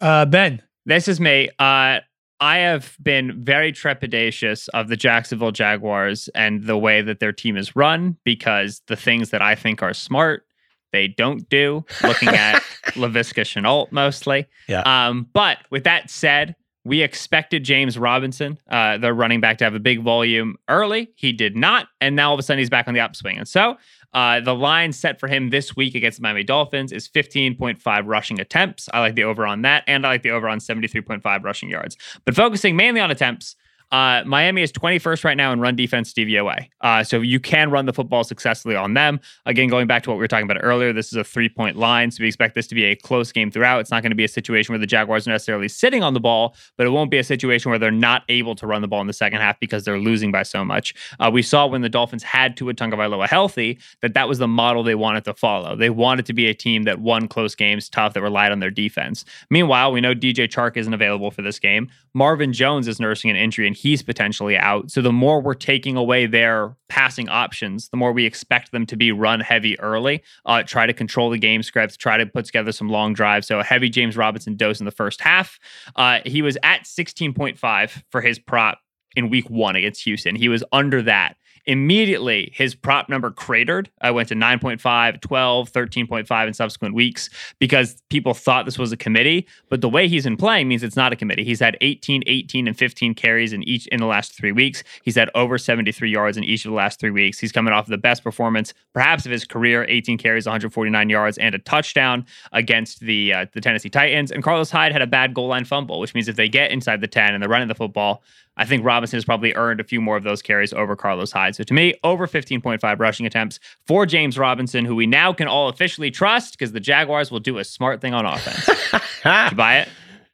[0.00, 1.48] Uh, ben, this is me.
[1.58, 2.00] Uh,
[2.38, 7.56] I have been very trepidatious of the Jacksonville Jaguars and the way that their team
[7.56, 10.44] is run because the things that I think are smart,
[10.92, 11.84] they don't do.
[12.02, 14.46] Looking at Laviska Shenault mostly.
[14.68, 14.82] Yeah.
[14.82, 19.74] Um, but with that said, We expected James Robinson, uh, the running back, to have
[19.74, 21.08] a big volume early.
[21.16, 21.88] He did not.
[22.02, 23.38] And now all of a sudden he's back on the upswing.
[23.38, 23.76] And so
[24.12, 28.40] uh, the line set for him this week against the Miami Dolphins is 15.5 rushing
[28.40, 28.88] attempts.
[28.92, 29.84] I like the over on that.
[29.86, 31.96] And I like the over on 73.5 rushing yards.
[32.24, 33.56] But focusing mainly on attempts,
[33.92, 36.68] uh, Miami is 21st right now in run defense DVOA.
[36.80, 39.20] Uh, so you can run the football successfully on them.
[39.46, 41.76] Again, going back to what we were talking about earlier, this is a three point
[41.76, 42.10] line.
[42.10, 43.80] So we expect this to be a close game throughout.
[43.80, 46.20] It's not going to be a situation where the Jaguars are necessarily sitting on the
[46.20, 49.00] ball, but it won't be a situation where they're not able to run the ball
[49.00, 50.94] in the second half because they're losing by so much.
[51.20, 54.82] Uh, we saw when the Dolphins had Tua Tagovailoa healthy that that was the model
[54.82, 55.76] they wanted to follow.
[55.76, 58.70] They wanted to be a team that won close games tough, that relied on their
[58.70, 59.24] defense.
[59.50, 61.88] Meanwhile, we know DJ Chark isn't available for this game.
[62.16, 64.90] Marvin Jones is nursing an injury and he's potentially out.
[64.90, 68.96] So the more we're taking away their passing options, the more we expect them to
[68.96, 72.72] be run heavy early, uh, try to control the game script, try to put together
[72.72, 73.46] some long drives.
[73.46, 75.58] So a heavy James Robinson dose in the first half.
[75.94, 78.78] Uh, he was at 16.5 for his prop
[79.14, 80.36] in week one against Houston.
[80.36, 83.90] He was under that immediately his prop number cratered.
[84.00, 88.96] I went to 9.5, 12, 13.5 in subsequent weeks because people thought this was a
[88.96, 89.46] committee.
[89.68, 91.44] But the way he's been playing means it's not a committee.
[91.44, 94.84] He's had 18, 18, and 15 carries in each in the last three weeks.
[95.02, 97.38] He's had over 73 yards in each of the last three weeks.
[97.38, 101.54] He's coming off the best performance, perhaps of his career: 18 carries, 149 yards, and
[101.54, 104.30] a touchdown against the uh, the Tennessee Titans.
[104.30, 107.00] And Carlos Hyde had a bad goal line fumble, which means if they get inside
[107.00, 108.22] the 10 and they're running the football,
[108.56, 111.54] I think Robinson has probably earned a few more of those carries over Carlos Hyde.
[111.54, 115.68] So to me, over 15.5 rushing attempts for James Robinson, who we now can all
[115.68, 118.68] officially trust because the Jaguars will do a smart thing on offense.
[119.50, 119.88] You buy it?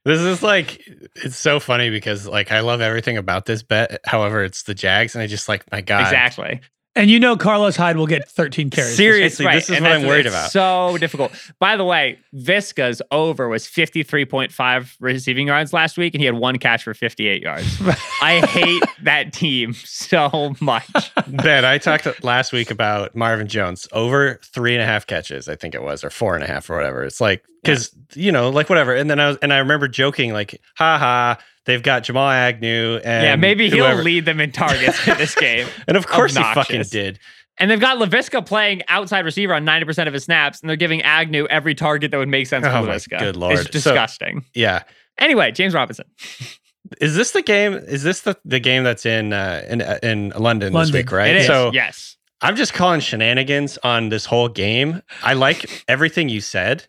[0.05, 4.01] This is like it's so funny because like I love everything about this bet.
[4.05, 6.03] However, it's the Jags, and I just like my God.
[6.03, 6.61] Exactly.
[6.95, 8.97] And you know Carlos Hyde will get 13 carries.
[8.97, 10.51] Seriously, Right, this is and what I'm worried about.
[10.51, 11.33] So difficult.
[11.59, 16.59] By the way, Visca's over was 53.5 receiving yards last week, and he had one
[16.59, 17.81] catch for 58 yards.
[18.21, 20.87] I hate that team so much.
[21.29, 25.57] ben, I talked last week about Marvin Jones over three and a half catches, I
[25.57, 27.05] think it was, or four and a half, or whatever.
[27.05, 28.95] It's like because you know, like whatever.
[28.95, 32.97] And then I was, and I remember joking, like, ha ha, they've got Jamal Agnew,
[33.05, 35.67] and yeah, maybe he'll lead them in targets in this game.
[35.87, 37.19] And of course, he fucking did.
[37.59, 41.03] And they've got Laviska playing outside receiver on 90% of his snaps, and they're giving
[41.03, 43.19] Agnew every target that would make sense for Oh my Laviska.
[43.19, 43.53] good lord.
[43.59, 44.45] It's So- disgusting.
[44.55, 44.83] Yeah.
[45.19, 46.07] anyway, James Robinson.
[47.01, 47.75] Is this the game?
[47.75, 51.11] Is this the, the game that's in uh, in uh, in London, this week?
[51.13, 51.31] Right.
[51.31, 51.47] It is.
[51.47, 52.17] So yes.
[52.43, 55.01] I'm just calling shenanigans on this whole game.
[55.23, 56.87] I like everything you said.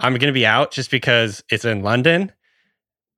[0.00, 2.32] I'm going to be out just because it's in London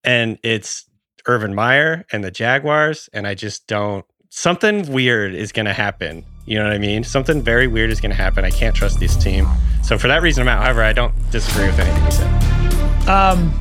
[0.03, 0.85] and it's
[1.27, 3.09] Urban Meyer and the Jaguars.
[3.13, 6.25] And I just don't, something weird is going to happen.
[6.45, 7.05] You know what I mean?
[7.05, 8.45] Something very weird is going to happen.
[8.45, 9.47] I can't trust this team.
[9.85, 10.65] So for that reason, I'm out.
[10.65, 13.09] However, I don't disagree with anything you said.
[13.09, 13.55] Um,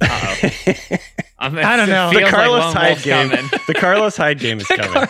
[0.00, 0.98] I'm,
[1.40, 2.10] I don't know.
[2.12, 3.30] The Carlos like Hyde game.
[3.30, 3.50] coming.
[3.68, 5.08] The Carlos Hyde game is coming.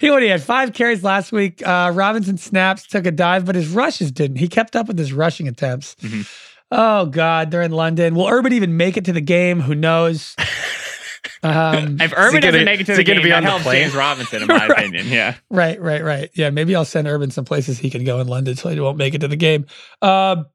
[0.00, 1.64] he only had five carries last week.
[1.66, 4.38] Uh, Robinson snaps, took a dive, but his rushes didn't.
[4.38, 5.94] He kept up with his rushing attempts.
[5.96, 6.28] Mhm.
[6.70, 8.14] Oh God, they're in London.
[8.14, 9.60] Will Urban even make it to the game?
[9.60, 10.34] Who knows?
[11.42, 13.50] Um, If Urban gonna- doesn't make it to the gonna game, be that on the
[13.50, 13.82] helps plane?
[13.82, 14.70] James Robinson, in my Right.
[14.88, 15.08] opinion.
[15.08, 15.34] Yeah.
[15.50, 16.30] right, right, right.
[16.34, 18.96] Yeah, maybe I'll send Urban some places he can go in London so he won't
[18.98, 19.66] make it to the game.
[20.02, 20.46] Um,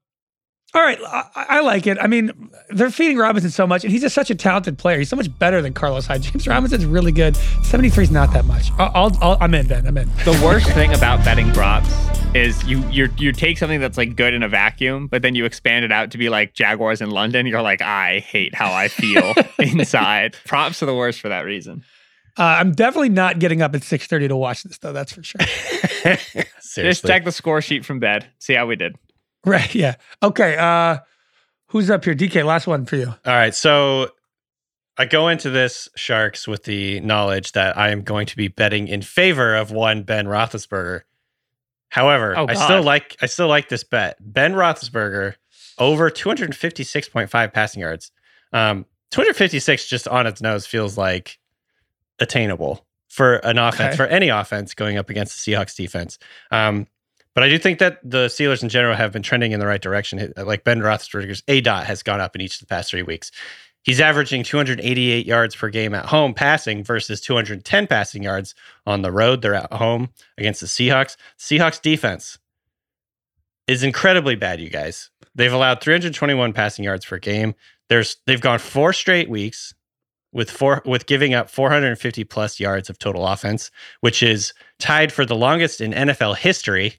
[0.74, 1.98] all right, I, I like it.
[2.00, 4.98] I mean, they're feeding Robinson so much, and he's just such a talented player.
[4.98, 6.22] He's so much better than Carlos Hyde.
[6.22, 7.36] James Robinson's really good.
[7.62, 8.70] 73 is not that much.
[8.78, 9.86] I'll, I'll, I'll, I'm in, Ben.
[9.86, 10.08] I'm in.
[10.24, 11.88] The worst thing about betting props
[12.34, 15.44] is you you you take something that's like good in a vacuum, but then you
[15.44, 17.46] expand it out to be like Jaguars in London.
[17.46, 20.36] You're like, I hate how I feel inside.
[20.44, 21.84] Props are the worst for that reason.
[22.36, 24.92] Uh, I'm definitely not getting up at 6:30 to watch this, though.
[24.92, 25.40] That's for sure.
[26.74, 28.26] Just check the score sheet from bed.
[28.40, 28.96] See how we did.
[29.44, 29.74] Right?
[29.74, 29.96] Yeah.
[30.22, 30.56] Okay.
[30.56, 30.98] Uh,
[31.68, 32.14] who's up here?
[32.14, 32.44] DK.
[32.44, 33.08] Last one for you.
[33.08, 33.54] All right.
[33.54, 34.10] So
[34.96, 38.88] I go into this Sharks with the knowledge that I am going to be betting
[38.88, 41.02] in favor of one Ben Roethlisberger.
[41.88, 44.16] However, Oh, I still like I still like this bet.
[44.20, 45.34] Ben Roethlisberger
[45.78, 48.10] over 256.5 passing yards.
[48.52, 51.38] Um, 256 just on its nose feels like
[52.20, 53.96] attainable for an offense Okay.
[53.96, 56.18] for any offense going up against the Seahawks defense.
[56.50, 56.86] Um,
[57.34, 59.82] but I do think that the Steelers in general have been trending in the right
[59.82, 60.32] direction.
[60.36, 63.30] Like Ben Roethlisberger's A dot has gone up in each of the past three weeks.
[63.82, 68.54] He's averaging 288 yards per game at home passing versus 210 passing yards
[68.86, 69.42] on the road.
[69.42, 70.08] They're at home
[70.38, 71.16] against the Seahawks.
[71.38, 72.38] Seahawks defense
[73.68, 75.10] is incredibly bad, you guys.
[75.34, 77.54] They've allowed 321 passing yards per game.
[77.88, 79.74] There's they've gone four straight weeks
[80.32, 83.70] with four with giving up 450 plus yards of total offense,
[84.00, 86.96] which is tied for the longest in NFL history.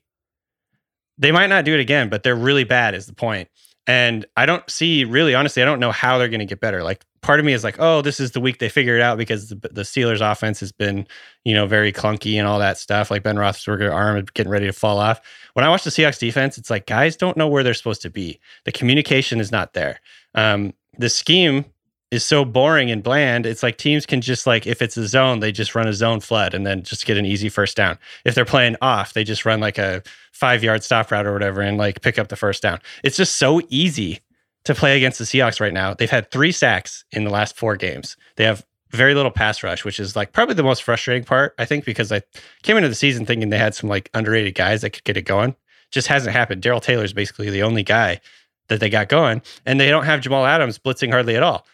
[1.18, 3.50] They might not do it again, but they're really bad is the point.
[3.88, 6.84] And I don't see really, honestly, I don't know how they're going to get better.
[6.84, 9.18] Like part of me is like, oh, this is the week they figure it out
[9.18, 11.08] because the, the Steelers offense has been,
[11.44, 13.12] you know, very clunky and all that stuff.
[13.12, 15.22] Like Ben Roethlisberger arm getting ready to fall off.
[15.54, 18.10] When I watch the Seahawks defense, it's like guys don't know where they're supposed to
[18.10, 18.40] be.
[18.64, 20.00] The communication is not there.
[20.34, 21.66] Um, the scheme
[22.12, 23.46] is so boring and bland.
[23.46, 26.20] It's like teams can just like if it's a zone, they just run a zone
[26.20, 27.98] flood and then just get an easy first down.
[28.24, 31.62] If they're playing off, they just run like a five yard stop route or whatever
[31.62, 32.80] and like pick up the first down.
[33.04, 34.22] It's just so easy
[34.66, 35.94] to play against the Seahawks right now.
[35.94, 38.18] They've had three sacks in the last four games.
[38.36, 41.66] They have very little pass rush, which is like probably the most frustrating part, I
[41.66, 42.22] think, because I
[42.64, 45.24] came into the season thinking they had some like underrated guys that could get it
[45.24, 45.56] going.
[45.92, 46.62] Just hasn't happened.
[46.62, 48.20] Darrell Taylor's basically the only guy
[48.68, 51.66] that they got going, and they don't have Jamal Adams blitzing hardly at all.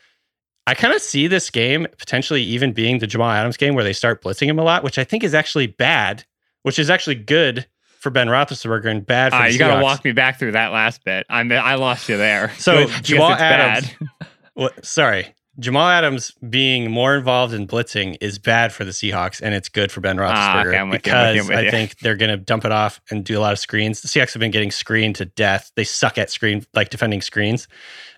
[0.72, 3.91] I kind of see this game potentially even being the Jamal Adams game where they
[3.91, 6.24] start blitzing him a lot, which I think is actually bad,
[6.63, 7.67] which is actually good
[7.99, 10.72] for Ben Roethlisberger and bad for the you got to walk me back through that
[10.72, 11.26] last bit.
[11.30, 12.53] I'm I lost you there.
[12.57, 13.91] So, Jamal Adams-.
[14.55, 15.34] Well, sorry.
[15.59, 19.91] Jamal Adams being more involved in blitzing is bad for the Seahawks, and it's good
[19.91, 21.69] for Ben Roethlisberger Ah, okay, I'm with you, I'm with because you, I'm with I
[21.72, 24.01] think they're going to dump it off and do a lot of screens.
[24.01, 25.72] The Seahawks have been getting screened to death.
[25.76, 27.67] They suck at screen, like defending screens.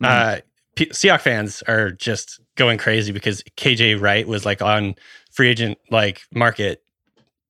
[0.04, 0.08] Mhm.
[0.38, 0.42] Uh,
[0.76, 4.96] P- Seahawks fans are just going crazy because KJ Wright was like on
[5.32, 6.84] free agent like market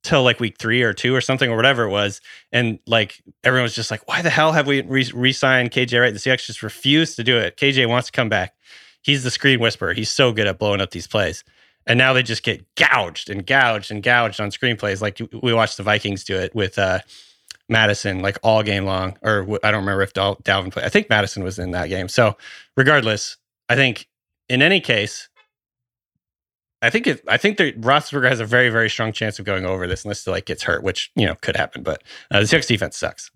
[0.03, 3.63] till like week three or two or something or whatever it was, and like everyone
[3.63, 6.63] was just like, "Why the hell have we re- re-signed KJ Wright?" The Seahawks just
[6.63, 7.57] refused to do it.
[7.57, 8.53] KJ wants to come back.
[9.01, 9.93] He's the screen whisperer.
[9.93, 11.43] He's so good at blowing up these plays.
[11.85, 15.01] And now they just get gouged and gouged and gouged on screenplays.
[15.01, 16.99] Like we watched the Vikings do it with uh,
[17.67, 19.17] Mattison, like all game long.
[19.21, 20.85] Or I don't remember if Dal- Dalvin played.
[20.85, 22.07] I think Mattison was in that game.
[22.07, 22.37] So
[22.77, 23.35] regardless,
[23.67, 24.07] I think
[24.49, 25.29] in any case,
[26.81, 29.65] I think it, I think that Roethlisberger has a very very strong chance of going
[29.65, 31.83] over this unless he like gets hurt, which you know could happen.
[31.83, 33.31] But uh, the Seahawks defense sucks.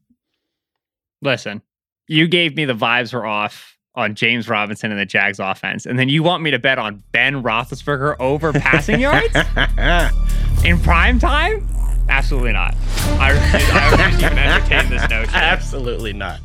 [1.22, 1.62] Listen,
[2.08, 5.98] you gave me the vibes were off on James Robinson and the Jags offense, and
[5.98, 9.34] then you want me to bet on Ben Roethlisberger over passing yards
[10.66, 11.68] in prime time?
[12.10, 12.76] Absolutely not.
[13.20, 15.34] I refuse, I refuse even entertain this notion.
[15.36, 16.40] Absolutely not.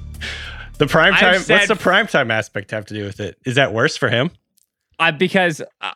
[0.79, 1.41] The prime time.
[1.41, 3.39] said- what's the prime time aspect have to do with it?
[3.45, 4.31] Is that worse for him?
[4.99, 5.93] Uh, because uh,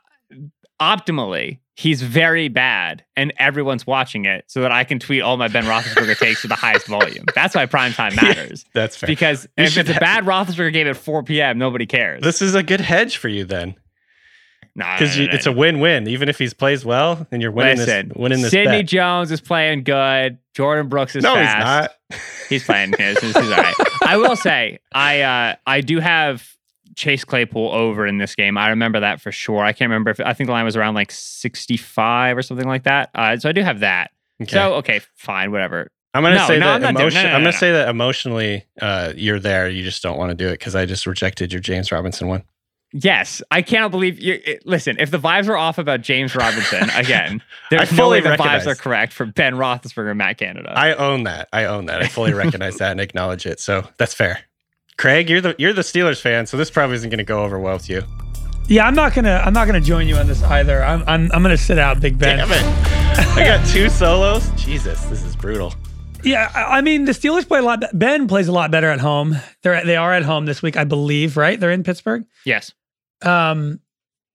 [0.81, 5.49] optimally, he's very bad, and everyone's watching it, so that I can tweet all my
[5.49, 7.25] Ben Roethlisberger takes to the highest volume.
[7.35, 8.65] That's why prime time matters.
[8.75, 9.07] That's fair.
[9.07, 12.23] Because You if it's a bad Roethlisberger game at 4 p.m., nobody cares.
[12.23, 13.77] this is a good hedge for you then,
[14.75, 15.53] because nah, nah, it's nah.
[15.53, 16.09] a win-win.
[16.09, 18.87] Even if he plays well, and you're winning Listen, this, winning this Sidney bet.
[18.87, 20.39] Jones is playing good.
[20.57, 21.57] Jordyn Brooks is no, fast.
[21.57, 21.91] he's not.
[22.49, 22.95] He's playing.
[22.97, 23.75] He's, he's all right.
[24.07, 26.49] I will say, I uh, I do have
[26.97, 28.59] Chase Claypool over in this game.
[28.59, 29.63] I remember that for sure.
[29.63, 32.85] I can't remember if I think the line was around like 65 or something like
[32.85, 33.11] that.
[33.15, 34.11] Uh, so I do have that.
[34.43, 34.51] Okay.
[34.53, 35.91] So okay, fine, whatever.
[36.15, 37.23] I'm gonna no, say no, that I'm emotion.
[37.23, 39.69] no, I'm gonna say that emotionally, uh, you're there.
[39.69, 42.43] You just don't want to do it because I just rejected your James Robinson one.
[42.93, 44.41] Yes, I cannot believe you.
[44.45, 48.31] it- Listen, if the vibes are off about James Robinson again, there's no fully way
[48.31, 50.73] the vibes are correct for Ben Roethlisberger and Matt Canada.
[50.75, 51.49] I own that.
[51.53, 52.01] I own that.
[52.03, 53.61] I fully recognize that and acknowledge it.
[53.61, 54.41] So that's fair.
[54.99, 57.59] Craig, you're the you're the Steelers fan, so this probably isn't going to go over
[57.59, 58.03] well with you.
[58.69, 60.83] Yeah, I'm not gonna I'm not gonna join you on this either.
[60.83, 62.39] I'm I'm, I'm gonna sit out, Big Ben.
[62.39, 63.27] Damn it!
[63.37, 64.49] I got two solos.
[64.57, 65.73] Jesus, this is brutal.
[66.25, 67.81] Yeah, I I mean the Steelers play a lot.
[67.81, 69.37] be- Ben plays a lot better at home.
[69.63, 71.37] They're they are at home this week, I believe.
[71.37, 71.61] Right?
[71.61, 72.25] They're in Pittsburgh.
[72.45, 72.73] yes.
[73.23, 73.81] Um,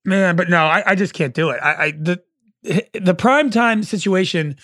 [0.06, 1.60] man, but no, I, I just can't do it.
[1.62, 2.24] I, I the
[2.94, 4.56] the prime time situation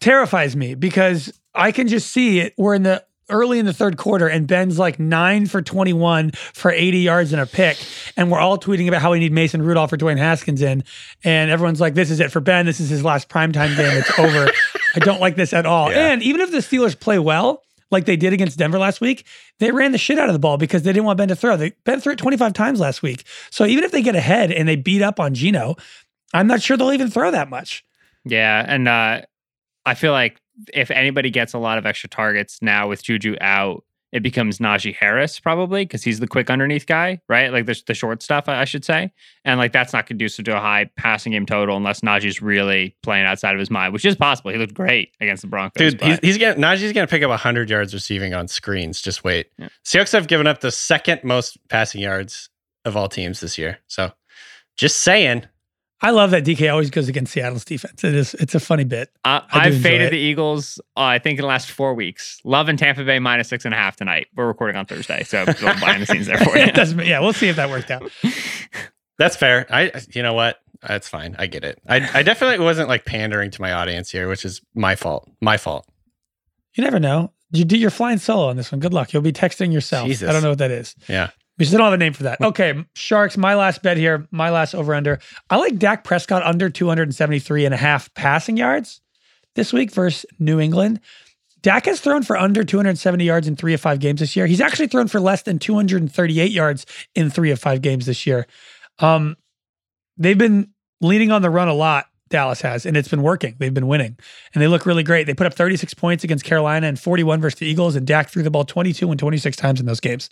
[0.00, 2.54] terrifies me because I can just see it.
[2.58, 6.30] We're in the early in the third quarter, and Ben's like nine for twenty one
[6.30, 7.78] for eighty yards and a pick,
[8.16, 10.84] and we're all tweeting about how we need Mason Rudolph or Dwayne Haskins in,
[11.24, 12.66] and everyone's like, "This is it for Ben.
[12.66, 13.96] This is his last primetime game.
[13.96, 14.50] It's over."
[14.94, 15.90] I don't like this at all.
[15.90, 16.10] Yeah.
[16.10, 17.62] And even if the Steelers play well.
[17.88, 19.24] Like they did against Denver last week,
[19.60, 21.56] they ran the shit out of the ball because they didn't want Ben to throw.
[21.56, 23.24] They Ben threw it 25 times last week.
[23.50, 25.76] So even if they get ahead and they beat up on Gino,
[26.34, 27.84] I'm not sure they'll even throw that much.
[28.24, 29.22] Yeah, and uh,
[29.84, 30.40] I feel like
[30.72, 34.94] if anybody gets a lot of extra targets now with Juju out, it becomes Najee
[34.94, 37.52] Harris probably because he's the quick underneath guy, right?
[37.52, 39.12] Like the, the short stuff, I should say.
[39.44, 43.26] And like that's not conducive to a high passing game total unless Najee's really playing
[43.26, 44.52] outside of his mind, which is possible.
[44.52, 45.92] He looked great against the Broncos.
[45.94, 49.02] Dude, he's, he's gonna Najee's gonna pick up hundred yards receiving on screens.
[49.02, 49.48] Just wait.
[49.58, 49.68] Yeah.
[49.84, 52.48] Seahawks have given up the second most passing yards
[52.84, 53.80] of all teams this year.
[53.88, 54.12] So,
[54.76, 55.46] just saying.
[56.02, 58.04] I love that DK always goes against Seattle's defense.
[58.04, 59.10] It is it's a funny bit.
[59.24, 60.10] I, I do I've faded it.
[60.10, 62.38] the Eagles, uh, I think, in the last four weeks.
[62.44, 64.26] Love in Tampa Bay minus six and a half tonight.
[64.36, 66.64] We're recording on Thursday, so a little behind the scenes there for you.
[66.64, 68.10] it doesn't yeah, we'll see if that worked out.
[69.18, 69.66] That's fair.
[69.70, 70.60] I, you know what?
[70.86, 71.34] That's fine.
[71.38, 71.80] I get it.
[71.88, 75.30] I, I definitely wasn't like pandering to my audience here, which is my fault.
[75.40, 75.86] My fault.
[76.74, 77.32] You never know.
[77.50, 78.80] You do, you're flying solo on this one.
[78.80, 79.14] Good luck.
[79.14, 80.06] You'll be texting yourself.
[80.06, 80.28] Jesus.
[80.28, 80.94] I don't know what that is.
[81.08, 81.30] Yeah.
[81.58, 82.40] We still don't have a name for that.
[82.40, 85.18] Okay, Sharks, my last bet here, my last over under.
[85.48, 89.00] I like Dak Prescott under 273 and a half passing yards
[89.54, 91.00] this week versus New England.
[91.62, 94.46] Dak has thrown for under 270 yards in three of five games this year.
[94.46, 98.46] He's actually thrown for less than 238 yards in three of five games this year.
[98.98, 99.36] Um,
[100.16, 102.06] they've been leaning on the run a lot.
[102.28, 103.54] Dallas has, and it's been working.
[103.58, 104.16] They've been winning,
[104.52, 105.26] and they look really great.
[105.26, 108.42] They put up 36 points against Carolina and 41 versus the Eagles, and Dak threw
[108.42, 110.28] the ball 22 and 26 times in those games.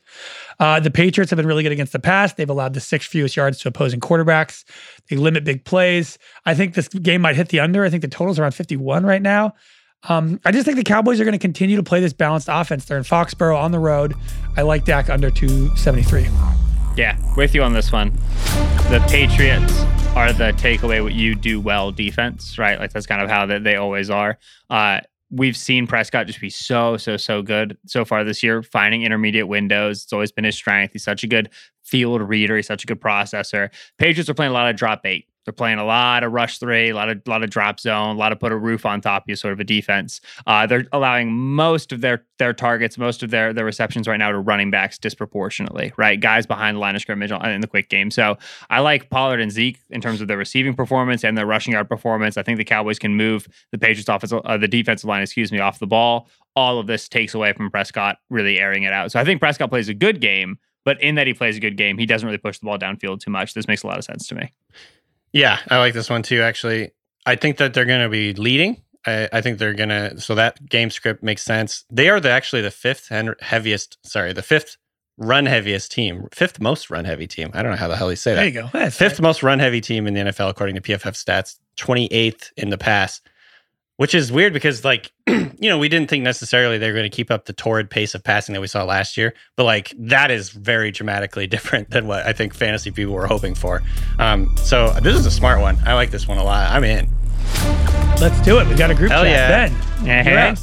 [0.59, 2.33] Uh, the Patriots have been really good against the pass.
[2.33, 4.65] They've allowed the sixth fewest yards to opposing quarterbacks.
[5.09, 6.19] They limit big plays.
[6.45, 7.85] I think this game might hit the under.
[7.85, 9.55] I think the total's around 51 right now.
[10.09, 12.85] Um, I just think the Cowboys are going to continue to play this balanced offense.
[12.85, 14.15] They're in Foxborough on the road.
[14.57, 16.64] I like Dak under 273.
[16.97, 18.13] Yeah, with you on this one.
[18.91, 19.81] The Patriots
[20.15, 22.79] are the takeaway what you do well defense, right?
[22.79, 24.39] Like that's kind of how they, they always are.
[24.71, 29.03] Uh, we've seen Prescott just be so, so, so good so far this year, finding
[29.03, 30.05] intermediate windows.
[30.05, 30.93] It's always been his strength.
[30.93, 31.51] He's such a good
[31.83, 32.55] field reader.
[32.55, 33.71] He's such a good processor.
[33.99, 35.27] Patriots are playing a lot of drop eight.
[35.45, 38.19] They're playing a lot of rush three, a lot of lot of drop zone, a
[38.19, 40.21] lot of put a roof on top of you, sort of a defense.
[40.47, 44.31] Uh, they're allowing most of their their targets, most of their their receptions right now
[44.31, 46.21] to running backs disproportionately, right?
[46.21, 48.11] Guys behind the line of scrimmage in the quick game.
[48.11, 48.39] So
[48.71, 51.89] I like Pollard and Zeke in terms of their receiving performance and their rushing yard
[51.89, 52.37] performance.
[52.37, 55.61] I think the Cowboys can move the Patriots offense, uh, the defensive line, excuse me,
[55.61, 56.29] off the ball.
[56.57, 59.13] All of this takes away from Prescott really airing it out.
[59.13, 61.77] So I think Prescott plays a good game, but in that he plays a good
[61.77, 63.55] game, he doesn't really push the ball downfield too much.
[63.55, 64.53] This makes a lot of sense to me.
[65.35, 66.41] Yeah, I like this one too.
[66.41, 66.93] Actually,
[67.27, 68.81] I think that they're going to be leading.
[69.05, 70.19] I, I, think they're going to.
[70.21, 71.85] So that game script makes sense.
[71.91, 73.09] They are the actually the fifth
[73.41, 73.99] heaviest.
[74.07, 74.77] Sorry, the fifth
[75.19, 77.51] run heaviest team, fifth most run heavy team.
[77.53, 78.37] I don't know how the hell you say that.
[78.37, 78.71] There you go.
[78.73, 79.23] That's fifth right.
[79.23, 81.59] most run heavy team in the NFL according to PFF stats.
[81.77, 83.21] Twenty eighth in the pass
[83.97, 87.31] which is weird because like you know we didn't think necessarily they're going to keep
[87.31, 90.51] up the torrid pace of passing that we saw last year but like that is
[90.51, 93.83] very dramatically different than what i think fantasy people were hoping for.
[94.19, 95.77] Um, so this is a smart one.
[95.87, 96.71] I like this one a lot.
[96.71, 97.09] I'm in.
[98.21, 98.69] Let's do it.
[98.69, 99.71] We got a group Hell chat.
[100.03, 100.05] yeah.
[100.05, 100.55] ben yeah.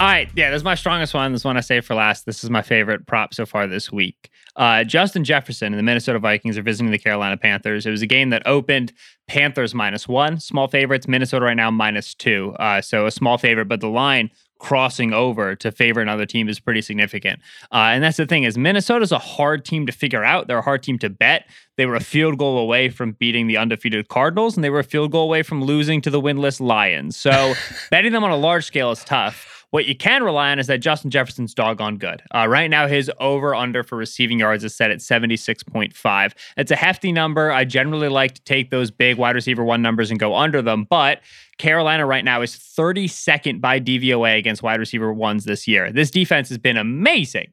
[0.00, 0.28] all right.
[0.34, 1.32] Yeah this is my strongest one.
[1.32, 2.26] This one i saved for last.
[2.26, 6.18] This is my favorite prop so far this week uh, Justin Jefferson and the Minnesota
[6.18, 7.86] Vikings are visiting the Carolina Panthers.
[7.86, 8.92] It was a game that opened
[9.28, 11.06] Panthers minus one, small favorites.
[11.06, 12.54] Minnesota right now minus two.
[12.58, 16.58] Uh, so a small favorite, but the line crossing over to favor another team is
[16.58, 17.40] pretty significant.
[17.72, 20.46] Uh, and that's the thing is Minnesota's a hard team to figure out.
[20.46, 21.46] They're a hard team to bet.
[21.76, 24.84] They were a field goal away from beating the undefeated Cardinals, and they were a
[24.84, 27.16] field goal away from losing to the winless Lions.
[27.16, 27.54] So
[27.90, 29.55] betting them on a large scale is tough.
[29.70, 32.22] What you can rely on is that Justin Jefferson's doggone good.
[32.34, 36.32] Uh, right now, his over under for receiving yards is set at 76.5.
[36.56, 37.50] It's a hefty number.
[37.50, 40.86] I generally like to take those big wide receiver one numbers and go under them,
[40.88, 41.20] but
[41.58, 45.90] Carolina right now is 32nd by DVOA against wide receiver ones this year.
[45.90, 47.48] This defense has been amazing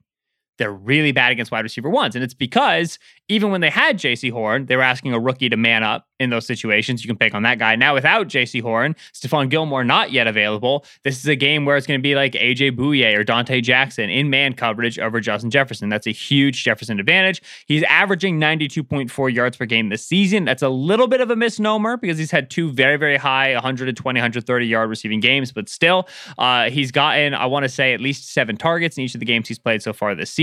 [0.58, 2.16] they're really bad against wide receiver ones.
[2.16, 3.00] And it's because
[3.30, 6.30] even when they had Jaycee Horn, they were asking a rookie to man up in
[6.30, 7.04] those situations.
[7.04, 7.76] You can pick on that guy.
[7.76, 11.88] Now, without Jaycee Horn, Stephon Gilmore not yet available, this is a game where it's
[11.88, 15.90] going to be like AJ Bouye or Donte Jackson in man coverage over Justin Jefferson.
[15.90, 17.42] That's a huge Jefferson advantage.
[17.66, 20.46] He's averaging 92.4 yards per game this season.
[20.46, 24.18] That's a little bit of a misnomer because he's had two very, very high 120,
[24.18, 28.32] 130 yard receiving games, but still, uh, he's gotten, I want to say, at least
[28.32, 30.43] seven targets in each of the games he's played so far this season.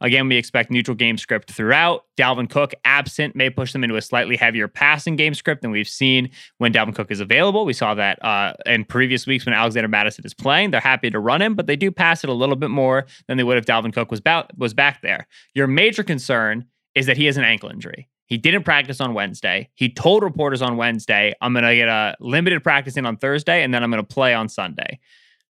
[0.00, 2.04] Again, we expect neutral game script throughout.
[2.16, 5.88] Dalvin Cook absent may push them into a slightly heavier passing game script than we've
[5.88, 7.64] seen when Dalvin Cook is available.
[7.64, 10.70] We saw that uh, in previous weeks when Alexander Mattison is playing.
[10.70, 13.36] They're happy to run him, but they do pass it a little bit more than
[13.36, 15.26] they would if Dalvin Cook was, ba- was back there.
[15.54, 18.08] Your major concern is that he has an ankle injury.
[18.26, 19.68] He didn't practice on Wednesday.
[19.74, 23.62] He told reporters on Wednesday, I'm going to get a limited practice in on Thursday,
[23.62, 25.00] and then I'm going to play on Sunday.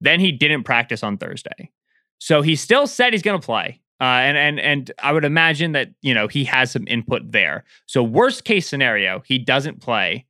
[0.01, 1.71] Then he didn't practice on Thursday.
[2.19, 3.81] So he still said he's going to play.
[4.01, 7.63] Uh, and and and I would imagine that you know he has some input there.
[7.85, 10.25] So worst case scenario, he doesn't play,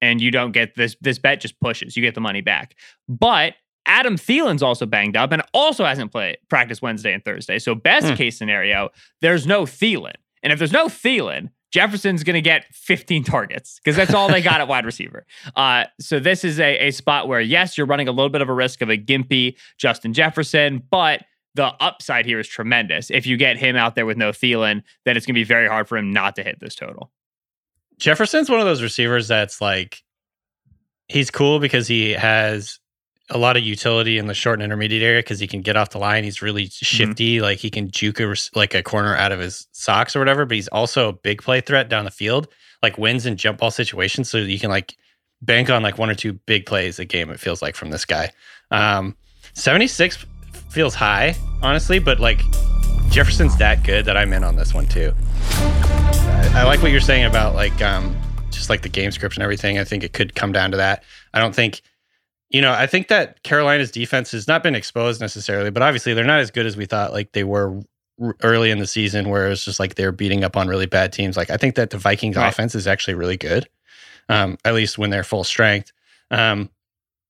[0.00, 0.96] and you don't get this.
[1.02, 1.96] This bet just pushes.
[1.96, 2.76] You get the money back.
[3.06, 3.54] But
[3.84, 7.58] Adam Thielen's also banged up and also hasn't played practice Wednesday and Thursday.
[7.58, 8.14] So best hmm.
[8.14, 8.88] case scenario,
[9.20, 13.96] there's no Thielen, and if there's no Thielen, Jefferson's going to get 15 targets because
[13.96, 15.26] that's all they got at wide receiver.
[15.56, 18.48] Uh, so this is a, a spot where yes, you're running a little bit of
[18.48, 21.22] a risk of a gimpy Justin Jefferson, but
[21.54, 23.10] the upside here is tremendous.
[23.10, 25.68] If you get him out there with no Thielen, then it's going to be very
[25.68, 27.12] hard for him not to hit this total.
[27.98, 30.02] Jefferson's one of those receivers that's like,
[31.08, 32.80] he's cool because he has
[33.30, 35.90] a lot of utility in the short and intermediate area because he can get off
[35.90, 36.24] the line.
[36.24, 36.84] He's really mm-hmm.
[36.84, 37.44] shifty, mm-hmm.
[37.44, 40.44] like he can juke a, like a corner out of his socks or whatever.
[40.44, 42.48] But he's also a big play threat down the field,
[42.82, 44.28] like wins and jump ball situations.
[44.28, 44.96] So you can like
[45.40, 47.30] bank on like one or two big plays a game.
[47.30, 48.30] It feels like from this guy.
[48.70, 49.16] Um,
[49.54, 50.26] 76
[50.70, 52.40] feels high, honestly, but like
[53.08, 55.14] Jefferson's that good that I'm in on this one too.
[55.52, 58.16] I, I like what you're saying about like um
[58.50, 59.78] just like the game script and everything.
[59.78, 61.04] I think it could come down to that.
[61.32, 61.80] I don't think
[62.50, 66.24] you know, I think that Carolina's defense has not been exposed necessarily, but obviously they're
[66.24, 67.80] not as good as we thought like they were
[68.42, 71.36] early in the season where it's just like they're beating up on really bad teams.
[71.36, 72.48] Like I think that the Vikings Right.
[72.48, 73.68] offense is actually really good.
[74.28, 75.92] Um, at least when they're full strength.
[76.30, 76.70] Um,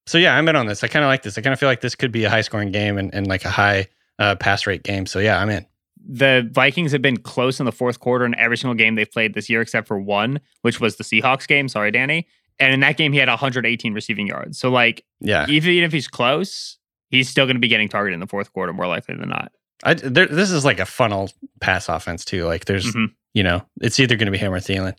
[0.07, 0.85] so yeah, I'm in on this.
[0.85, 1.39] I kind of like this.
[1.39, 3.45] I kind of feel like this could be a high scoring game and, and like
[3.45, 3.87] a high
[4.19, 5.07] uh, pass rate game.
[5.07, 5.65] So yeah, I'm in.
[6.07, 9.33] the Vikings have been close in the fourth quarter in every single game they've played
[9.35, 11.67] this year, except for one, which was the Seahawks game.
[11.69, 12.29] Sorry, Danny.
[12.59, 14.59] And in that game, he had 118 receiving yards.
[14.59, 16.79] So, like, Yeah, even if he's close,
[17.11, 19.51] he's still going to be getting targeted in the fourth quarter more likely than not.
[19.83, 21.31] I, there, this is like a funnel
[21.61, 22.45] pass offense too.
[22.47, 23.09] Like there's, Mhm.
[23.35, 24.95] you know, it's either going to be him or Thielen.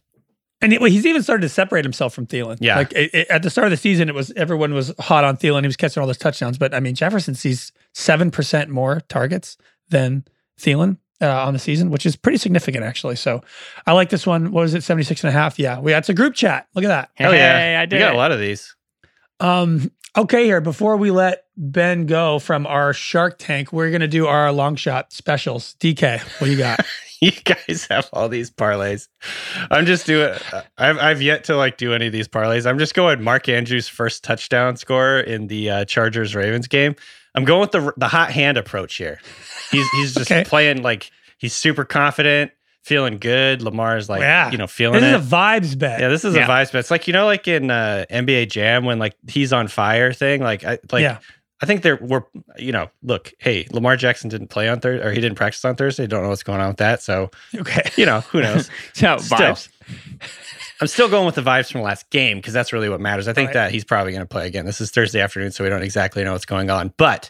[0.61, 2.57] And he- well, he's even started to separate himself from Thielen.
[2.59, 2.75] Yeah.
[2.77, 5.37] Like it, it- at the start of the season, it was everyone was hot on
[5.37, 5.61] Thielen.
[5.61, 6.57] He was catching all those touchdowns.
[6.57, 9.57] But I mean, Jefferson sees 7% more targets
[9.89, 10.25] than
[10.59, 13.15] Thielen uh, on the season, which is pretty significant, actually.
[13.15, 13.41] So
[13.87, 14.51] I like this one.
[14.51, 14.83] What was it?
[14.83, 15.57] 76 and a half.
[15.59, 15.79] Yeah.
[15.79, 16.67] We, that's a group chat.
[16.75, 17.09] Look at that.
[17.15, 17.95] Hell yeah, Hey, I did.
[17.95, 18.15] we got it.
[18.15, 18.75] a lot of these.
[19.39, 24.27] Um, okay, here before we let Ben go from our Shark Tank, we're gonna do
[24.27, 25.75] our long shot specials.
[25.79, 26.79] DK, what you got?
[27.21, 29.07] you guys have all these parlays.
[29.71, 30.33] I'm just doing.
[30.77, 32.65] I've I've yet to like do any of these parlays.
[32.65, 36.95] I'm just going Mark Andrews' first touchdown score in the uh, Chargers Ravens game.
[37.35, 39.19] I'm going with the the hot hand approach here.
[39.71, 40.43] He's he's just Okay.
[40.43, 42.51] playing like he's super confident,
[42.85, 43.61] feeling good.
[43.61, 44.51] Lamar's like Yeah.
[44.51, 45.19] you know feeling this it.
[45.19, 45.99] is a vibes bet.
[45.99, 46.45] yeah, this is Yeah.
[46.45, 46.79] a vibes bet.
[46.79, 50.41] It's like you know, like in uh, NBA Jam when like he's on fire thing.
[50.41, 51.17] Like I like Yeah.
[51.61, 52.27] I think there were
[52.57, 55.75] you know look hey Lamar Jackson didn't play on Thursday or he didn't practice on
[55.75, 56.05] Thursday.
[56.05, 57.01] Don't know what's going on with that.
[57.01, 57.89] So Okay.
[57.97, 58.69] you know who knows.
[58.93, 59.37] So, Still.
[59.37, 59.69] vibes.
[60.81, 63.27] I'm still going with the vibes from last game because that's really what matters.
[63.29, 63.53] I think Right.
[63.53, 64.65] that he's probably going to play again.
[64.65, 66.93] This is Thursday afternoon, so we don't exactly know what's going on.
[66.97, 67.29] But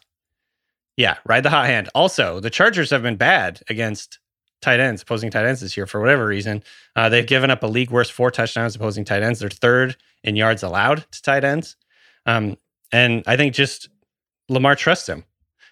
[0.97, 1.89] yeah, ride the hot hand.
[1.93, 4.18] Also, the Chargers have been bad against
[4.66, 6.63] tight ends, opposing tight ends this year for whatever reason.
[6.95, 9.39] Uh, they've given up a league worst four touchdowns opposing tight ends.
[9.39, 11.76] They're third in yards allowed to tight ends.
[12.26, 12.57] Um,
[12.91, 13.89] and I think just
[14.49, 15.24] Lamar trusts him.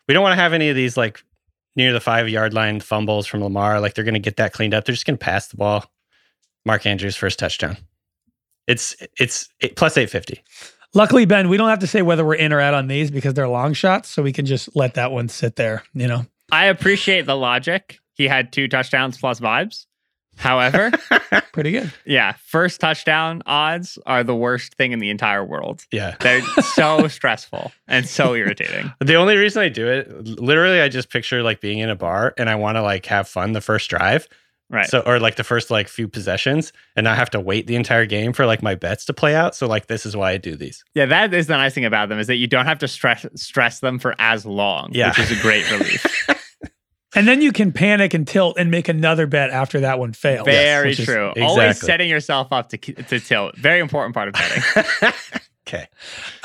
[0.08, 1.24] We don't want to have any of these like
[1.76, 3.80] near the five yard line fumbles from Lamar.
[3.80, 4.86] Like they're going to get that cleaned up.
[4.86, 5.86] They're just going to pass the ball.
[6.66, 7.78] Mark Andrews first touchdown.
[8.68, 10.42] It's it's it, plus eight fifty.
[10.94, 13.34] Luckily, Ben, we don't have to say whether we're in or out on these because
[13.34, 15.84] they're long shots, so we can just let that one sit there.
[15.94, 16.26] You know.
[16.52, 18.00] I appreciate the logic.
[18.14, 19.86] He had two touchdowns plus vibes.
[20.36, 20.92] However,
[21.54, 21.94] Pretty good.
[22.08, 25.86] yeah, first touchdown odds are the worst thing in the entire world.
[25.92, 26.16] Yeah.
[26.22, 26.42] They're
[26.74, 28.92] so stressful and so irritating.
[29.00, 30.10] The only reason I do it,
[30.40, 33.28] literally, I just picture like being in a bar and I want to like have
[33.28, 34.28] fun the first drive.
[34.72, 34.88] Right.
[34.88, 38.08] So or like the first like few possessions and not have to wait the entire
[38.08, 39.54] game for like my bets to play out.
[39.54, 40.84] So like this is why I do these.
[40.96, 43.24] yeah, that is the nice thing about them is that you don't have to stress
[43.36, 45.10] stress them for as long, Yeah.
[45.10, 46.06] which is a great relief.
[47.16, 50.46] And then you can panic and tilt and make another bet after that one fails.
[50.46, 51.34] Very which is- true.
[51.42, 53.56] Always setting yourself up to to tilt.
[53.58, 55.14] Very important part of betting.
[55.68, 55.88] okay.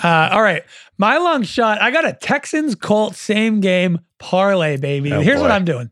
[0.02, 0.62] Uh, all right.
[0.98, 1.80] My long shot.
[1.80, 5.12] I got a Texans Colts same game parlay, baby.
[5.12, 5.50] Oh, Here's what.
[5.50, 5.90] I'm doing.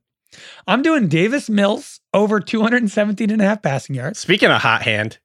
[0.66, 4.18] I'm doing Davis Mills over 217 and a half passing yards.
[4.18, 5.18] Speaking of hot hand,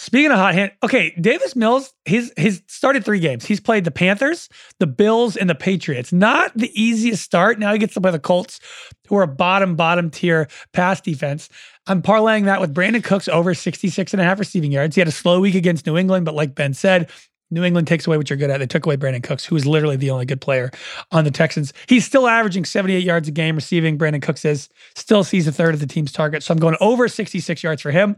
[0.00, 3.44] Speaking of hot hand, okay, Davis Mills, he's he's started three games.
[3.44, 6.12] He's played the Panthers, the Bills, and the Patriots.
[6.12, 7.58] Not the easiest start.
[7.58, 8.60] Now he gets to play the Colts,
[9.08, 11.48] who are a bottom, bottom tier pass defense.
[11.88, 14.94] I'm parlaying that with Brandin Cooks over 66 and a half receiving yards.
[14.94, 17.10] He had a slow week against New England, but like Ben said,
[17.50, 18.58] New England takes away what you're good at.
[18.58, 20.70] They took away Brandin Cooks, who is literally the only good player
[21.10, 21.72] on the Texans.
[21.88, 23.98] He's still averaging 78 yards a game receiving.
[23.98, 26.44] Brandin Cooks is still sees a third of the team's target.
[26.44, 28.16] So I'm going over 66 yards for him.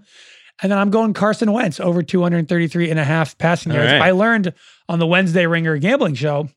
[0.62, 3.92] And then I'm going Carson Wentz over 233 and a half passing All yards.
[3.92, 4.02] right.
[4.02, 4.52] I learned
[4.88, 6.48] on the Wednesday Ringer gambling show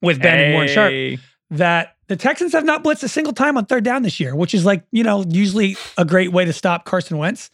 [0.00, 1.20] with Ben and Warren Sharp
[1.50, 4.54] that the Texans have not blitzed a single time on third down this year, which
[4.54, 7.50] is like, you know, usually a great way to stop Carson Wentz.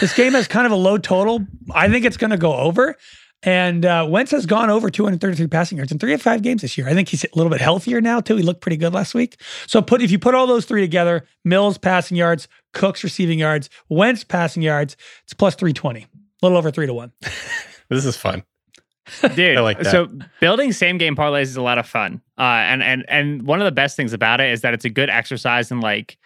[0.00, 1.46] this game has kind of a low total.
[1.74, 2.96] I think it's going to go over.
[3.42, 6.76] And uh, Wentz has gone over 233 passing yards in three of five games this
[6.76, 6.88] year.
[6.88, 8.36] I think he's a little bit healthier now, too.
[8.36, 9.40] He looked pretty good last week.
[9.66, 13.70] So put if you put all those three together, Mills passing yards, Cooks receiving yards,
[13.88, 16.06] Wentz passing yards, it's plus 320, a
[16.42, 17.12] little over three to one.
[17.88, 18.44] this is fun.
[19.34, 19.90] Dude, I like that.
[19.90, 20.08] so
[20.40, 22.20] building same game parlays is a lot of fun.
[22.38, 24.90] Uh, and and and one of the best things about it is that it's a
[24.90, 26.16] good exercise in like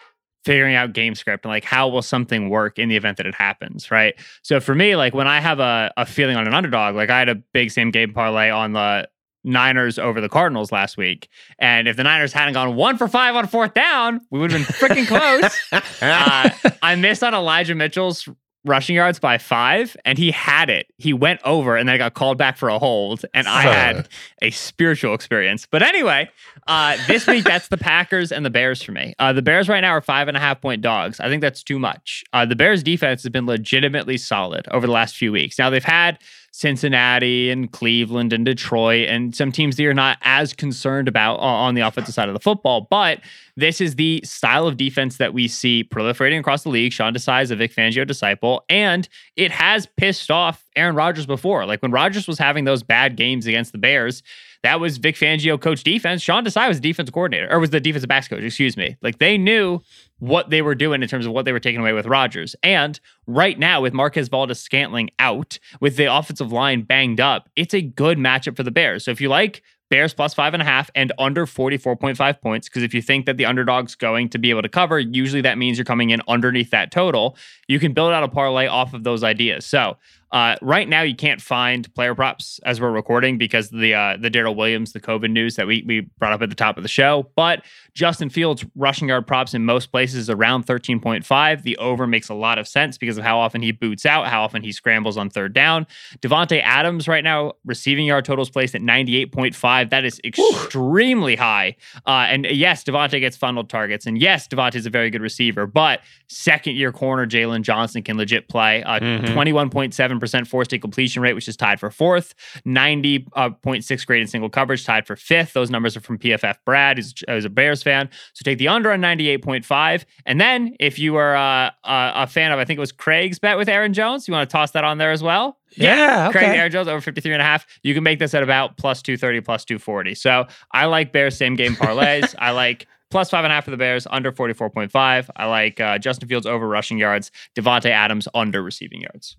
[0.44, 3.34] figuring out game script and like how will something work in the event that it
[3.34, 4.14] happens, right?
[4.42, 7.18] So for me, like when I have a, a feeling on an underdog, like I
[7.18, 9.08] had a big same game parlay on the
[9.44, 11.28] Niners over the Cardinals last week.
[11.58, 14.66] And if the Niners hadn't gone one for five on fourth down, we would have
[14.66, 15.54] been freaking close.
[16.02, 18.28] uh, I missed on Elijah Mitchell's
[18.64, 20.86] rushing yards by five, and he had it.
[20.98, 24.08] He went over, and then got called back for a hold, and I had
[24.42, 25.66] a spiritual experience.
[25.70, 26.28] But anyway,
[26.66, 29.14] uh, this week that's the Packers and the Bears for me.
[29.18, 31.20] Uh, the Bears right now are five and a half point dogs.
[31.20, 32.24] I think that's too much.
[32.32, 35.58] Uh, the Bears defense has been legitimately solid over the last few weeks.
[35.58, 36.18] Now they've had
[36.56, 41.74] Cincinnati and Cleveland and Detroit and some teams that you're not as concerned about on
[41.74, 42.86] the offensive side of the football.
[42.88, 43.18] But
[43.56, 46.92] this is the style of defense that we see proliferating across the league.
[46.92, 51.66] Sean Desai is a Vic Fangio disciple, and it has pissed off Aaron Rodgers before.
[51.66, 54.22] Like when Rodgers was having those bad games against the Bears,
[54.62, 56.22] that was Vic Fangio coach defense.
[56.22, 58.96] Sean Desai was the defense coordinator, or was the defensive backs coach, excuse me.
[59.02, 59.80] Like they knew
[60.24, 62.56] what they were doing in terms of what they were taking away with Rodgers.
[62.62, 67.74] And right now, with Marquez Valdes Scantling out, with the offensive line banged up, it's
[67.74, 69.04] a good matchup for the Bears.
[69.04, 72.68] So if you like Bears plus five and a half and under 44.5 points.
[72.68, 75.58] Because if you think that the underdog's going to be able to cover, usually that
[75.58, 77.36] means you're coming in underneath that total.
[77.68, 79.66] You can build out a parlay off of those ideas.
[79.66, 79.96] So
[80.32, 84.30] uh, right now, you can't find player props as we're recording because the uh, the
[84.30, 86.88] Daryl Williams, the COVID news that we we brought up at the top of the
[86.88, 87.30] show.
[87.36, 87.64] But
[87.94, 91.62] Justin Fields rushing yard props in most places is around 13.5.
[91.62, 94.42] The over makes a lot of sense because of how often he boots out, how
[94.42, 95.86] often he scrambles on third down.
[96.20, 99.90] Davante Adams right now receiving yard totals placed at 98.5.
[99.90, 101.38] That is extremely Ooh.
[101.38, 101.76] high.
[102.06, 105.66] Uh, and yes, Davante gets funneled targets, and yes, Davante is a very good receiver.
[105.66, 108.82] But second year corner Jaylon Johnson can legit play.
[108.82, 109.38] Uh, mm-hmm.
[109.38, 112.34] 21.7 percent forced completion rate, which is tied for fourth.
[112.66, 115.52] 90.6 grade in single coverage, tied for fifth.
[115.52, 118.08] Those numbers are from PFF Brad, who's, who's a Bears fan.
[118.32, 120.04] So take the under on 98.5.
[120.26, 123.56] And then if you are uh, a fan of, I think it was Craig's bet
[123.56, 125.58] with Aaron Jones, you want to toss that on there as well?
[125.76, 126.38] Yeah, yeah okay.
[126.38, 127.66] Craig Aaron Jones over 53 and a half.
[127.82, 130.14] You can make this at about plus 230, plus 240.
[130.14, 132.34] So I like Bears same game parlays.
[132.38, 135.30] I like plus five and a half for the Bears, under 44.5.
[135.36, 139.36] I like uh, Justin Fields over rushing yards, Davante Adams under receiving yards.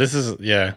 [0.00, 0.76] This is yeah.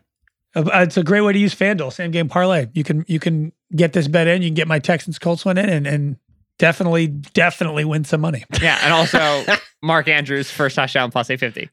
[0.53, 2.67] Uh, it's a great way to use FanDuel, same game parlay.
[2.73, 4.41] You can you can get this bet in.
[4.41, 6.17] You can get my Texans Colts one in, and and
[6.59, 8.43] definitely definitely win some money.
[8.61, 9.45] Yeah, and also
[9.81, 11.69] Mark Andrews first touchdown plus eight fifty.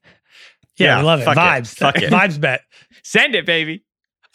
[0.76, 1.26] Yeah, yeah, I love it.
[1.26, 2.12] Vibes, it.
[2.12, 2.62] vibes bet.
[3.02, 3.84] Send it, baby.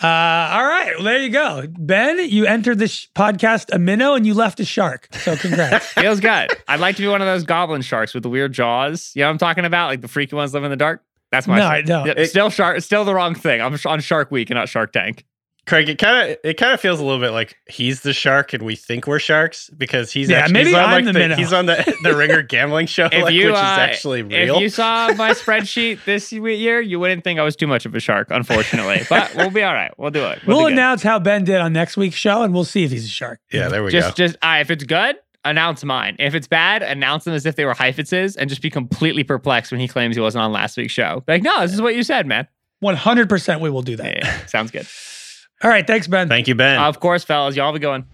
[0.03, 2.19] Uh, all right, well, there you go, Ben.
[2.29, 5.07] You entered this podcast a minnow and you left a shark.
[5.13, 5.85] So congrats.
[5.93, 6.49] Feels good.
[6.67, 9.13] I'd like to be one of those goblin sharks with the weird jaws.
[9.15, 9.87] You know what I'm talking about?
[9.87, 11.01] Like the freaky ones live in the dark.
[11.31, 12.11] That's my no, no.
[12.11, 12.81] It, still shark.
[12.81, 13.61] Still the wrong thing.
[13.61, 15.25] I'm on Shark Week and not Shark Tank.
[15.65, 18.53] Craig, it kind of it kind of feels a little bit like he's the shark
[18.53, 21.27] and we think we're sharks because he's yeah actually, maybe he's on, I'm like, the,
[21.27, 24.57] the he's on the the Ringer gambling show, like, you, which uh, is actually real.
[24.57, 27.95] If you saw my spreadsheet this year, you wouldn't think I was too much of
[27.95, 29.01] a shark, unfortunately.
[29.09, 29.91] but we'll be all right.
[29.97, 30.45] We'll do it.
[30.45, 33.05] We'll, we'll announce how Ben did on next week's show, and we'll see if he's
[33.05, 33.39] a shark.
[33.51, 34.27] Yeah, there we just, go.
[34.27, 35.15] Just uh, if it's good,
[35.45, 36.15] announce mine.
[36.19, 39.71] If it's bad, announce them as if they were Heifetzes and just be completely perplexed
[39.71, 41.23] when he claims he wasn't on last week's show.
[41.27, 42.47] Like, no, this is what you said, man.
[42.83, 44.05] 100% we will do that.
[44.05, 44.45] Yeah, yeah.
[44.47, 44.87] Sounds good.
[45.63, 45.87] All right.
[45.87, 46.27] Thanks, Ben.
[46.27, 46.79] Thank you, Ben.
[46.79, 47.55] Of course, fellas.
[47.55, 48.05] Y'all be going.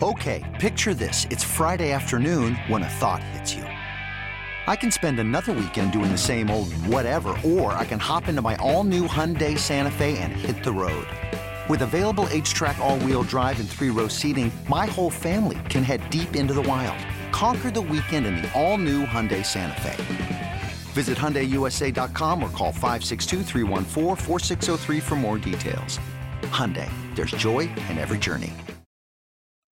[0.00, 1.26] Okay, picture this.
[1.28, 3.64] It's Friday afternoon when a thought hits you.
[3.64, 8.40] I can spend another weekend doing the same old whatever, or I can hop into
[8.40, 11.06] my all new Hyundai Santa Fe and hit the road.
[11.68, 16.08] With available HTRAC, all wheel drive, and three row seating, my whole family can head
[16.08, 16.96] deep into the wild.
[17.30, 20.60] Conquer the weekend in the all new Hyundai Santa Fe.
[20.94, 23.42] Visit HyundaiUSA.com or call 562
[25.00, 26.00] for more details.
[26.44, 28.54] Hyundai, there's joy in every journey.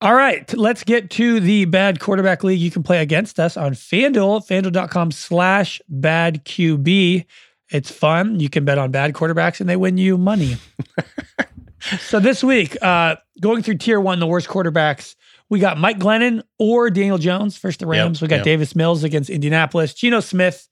[0.02, 2.60] All right, let's get to the bad quarterback league.
[2.60, 7.24] You can play against us on FanDuel, FanDuel.com slash bad QB.
[7.70, 8.38] It's fun.
[8.38, 10.58] You can bet on bad quarterbacks and they win you money.
[12.00, 15.14] so this week, uh, going through tier one, the worst quarterbacks,
[15.48, 18.20] we got Mike Glennon or Daniel Jones versus the Rams.
[18.20, 18.44] Yep, we got yep.
[18.44, 20.68] Davis Mills against Indianapolis, Geno Smith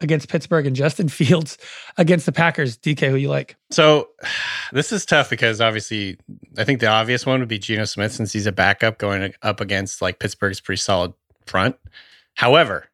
[0.00, 1.58] against Pittsburgh, and Justin Fields
[1.96, 2.76] against the Packers.
[2.78, 3.56] DK, who you like?
[3.70, 4.08] So
[4.72, 6.18] this is tough because obviously,
[6.58, 9.60] I think the obvious one would be Geno Smith since he's a backup going up
[9.60, 11.12] against like Pittsburgh's pretty solid
[11.46, 11.76] front.
[12.34, 12.88] However,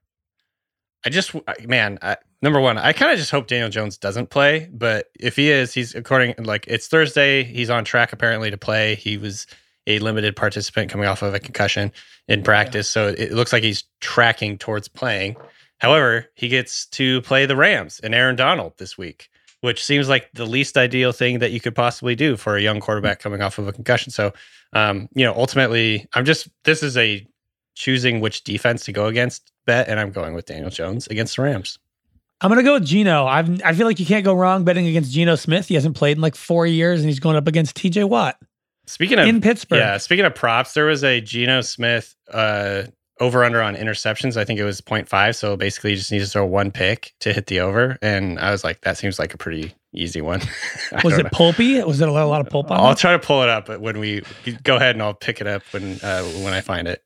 [1.05, 1.34] I just
[1.66, 4.68] man, I, number one, I kind of just hope Daniel Jones doesn't play.
[4.72, 7.44] But if he is, he's according like it's Thursday.
[7.44, 8.94] He's on track apparently to play.
[8.94, 9.46] He was
[9.86, 11.90] a limited participant coming off of a concussion
[12.28, 13.09] in practice, yeah.
[13.09, 15.36] so it looks like he's tracking towards playing.
[15.78, 19.30] However, he gets to play the Rams and Aaron Donald this week,
[19.62, 22.80] which seems like the least ideal thing that you could possibly do for a young
[22.80, 24.12] quarterback coming off of a concussion.
[24.12, 24.32] So,
[24.74, 27.26] um, you know, ultimately, I'm just this is a
[27.81, 31.43] choosing which defense to go against bet, and I'm going with Daniel Jones against the
[31.43, 31.78] Rams.
[32.43, 33.26] I'm gonna go with Geno.
[33.26, 35.68] I've, I feel like you can't go wrong betting against Geno Smith.
[35.68, 38.05] He hasn't played in like four years, and he's going up against T.J.
[38.05, 38.37] Watt.
[38.87, 39.97] Speaking of in Pittsburgh, yeah.
[39.99, 42.83] Speaking of props, there was a Geno Smith uh,
[43.20, 44.37] over under on interceptions.
[44.37, 45.37] I think it was 0.5.
[45.37, 47.99] So basically, you just need to throw one pick to hit the over.
[48.03, 50.41] And I was like, that seems like a pretty easy one.
[51.05, 51.28] was it know.
[51.33, 51.83] pulpy?
[51.83, 52.99] Was it a lot of pulp on I'll that?
[52.99, 54.22] try to pull it up but when we
[54.62, 57.05] go ahead and I'll pick it up when uh, when I find it.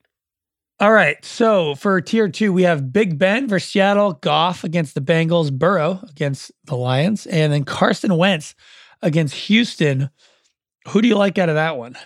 [0.81, 1.25] All right.
[1.25, 6.01] So for tier two, we have Big Ben versus Seattle, Goff against the Bengals, Burrow
[6.09, 8.55] against the Lions, and then Carson Wentz
[9.01, 10.11] against Houston.
[10.89, 11.97] Who do you like out of that one?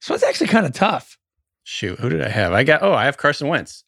[0.00, 1.16] So it's actually kind of tough.
[1.62, 2.52] Shoot, who did I have?
[2.52, 3.84] I got oh, I have Carson Wentz.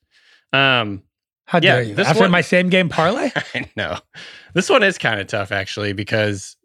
[0.52, 1.02] Um,
[1.46, 1.94] how yeah, dare you?
[1.94, 3.32] This After one, my same game parlay?
[3.54, 3.98] I know.
[4.54, 6.56] This one is kind of tough actually because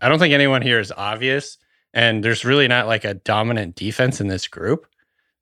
[0.00, 1.56] I don't think anyone here is obvious,
[1.94, 4.86] and there's really not like a dominant defense in this group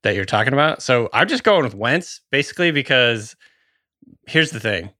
[0.03, 0.81] that you're talking about.
[0.81, 3.35] So I'm just going with Wentz basically because
[4.27, 4.91] here's the thing.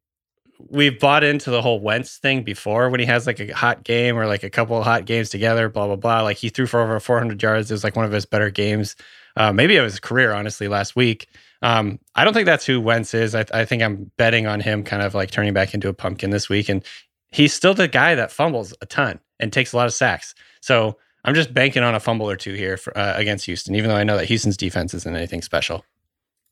[0.70, 4.18] We've bought into the whole Wentz thing before when he has like a hot game
[4.18, 6.22] or like a couple of hot games together, blah, blah, blah.
[6.22, 7.72] Like he threw for over 400 yards.
[7.72, 8.96] It was like one of his better games,
[9.38, 11.28] uh, maybe of his career, honestly, last week.
[11.64, 13.34] Um, I don't think that's who Wentz is.
[13.34, 16.30] I, I think I'm betting on him kind of like turning back into a pumpkin
[16.30, 16.70] this week.
[16.70, 16.84] And
[17.32, 20.36] he's still the guy that fumbles a ton and takes a lot of sacks.
[20.62, 23.90] So I'm just banking on a fumble or two here for, uh, against Houston, even
[23.90, 25.86] though I know that Houston's defense isn't anything special.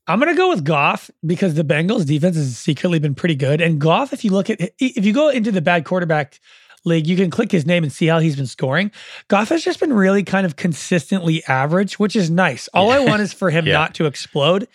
[0.06, 3.60] I'm going to go with Goff because the Bengals defense has secretly been pretty good.
[3.60, 6.40] And Goff, if you look at, if you go into the bad quarterback
[6.84, 8.90] league, you can click his name and see how he's been scoring.
[9.28, 12.68] Goff has just been really kind of consistently average, which is nice.
[12.68, 12.96] All yeah.
[12.96, 13.74] I want is for him yeah.
[13.74, 14.66] not to explode.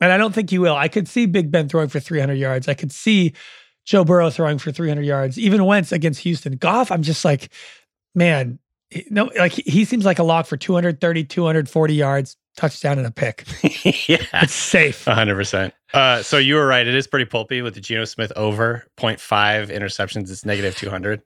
[0.00, 0.76] And I don't think he will.
[0.76, 2.68] I could see Big Ben throwing for 300 yards.
[2.68, 3.32] I could see
[3.84, 6.56] Joe Burrow throwing for 300 yards, even Wentz against Houston.
[6.56, 7.50] Goff, I'm just like,
[8.14, 8.58] man,
[9.10, 13.44] no, like he seems like a lock for 230, 240 yards, touchdown and a pick.
[14.08, 14.18] yeah.
[14.34, 15.04] It's safe.
[15.04, 15.72] 100%.
[15.94, 16.86] Uh, so you were right.
[16.86, 20.30] It is pretty pulpy with the Geno Smith over 0.5 interceptions.
[20.30, 21.22] It's negative 200.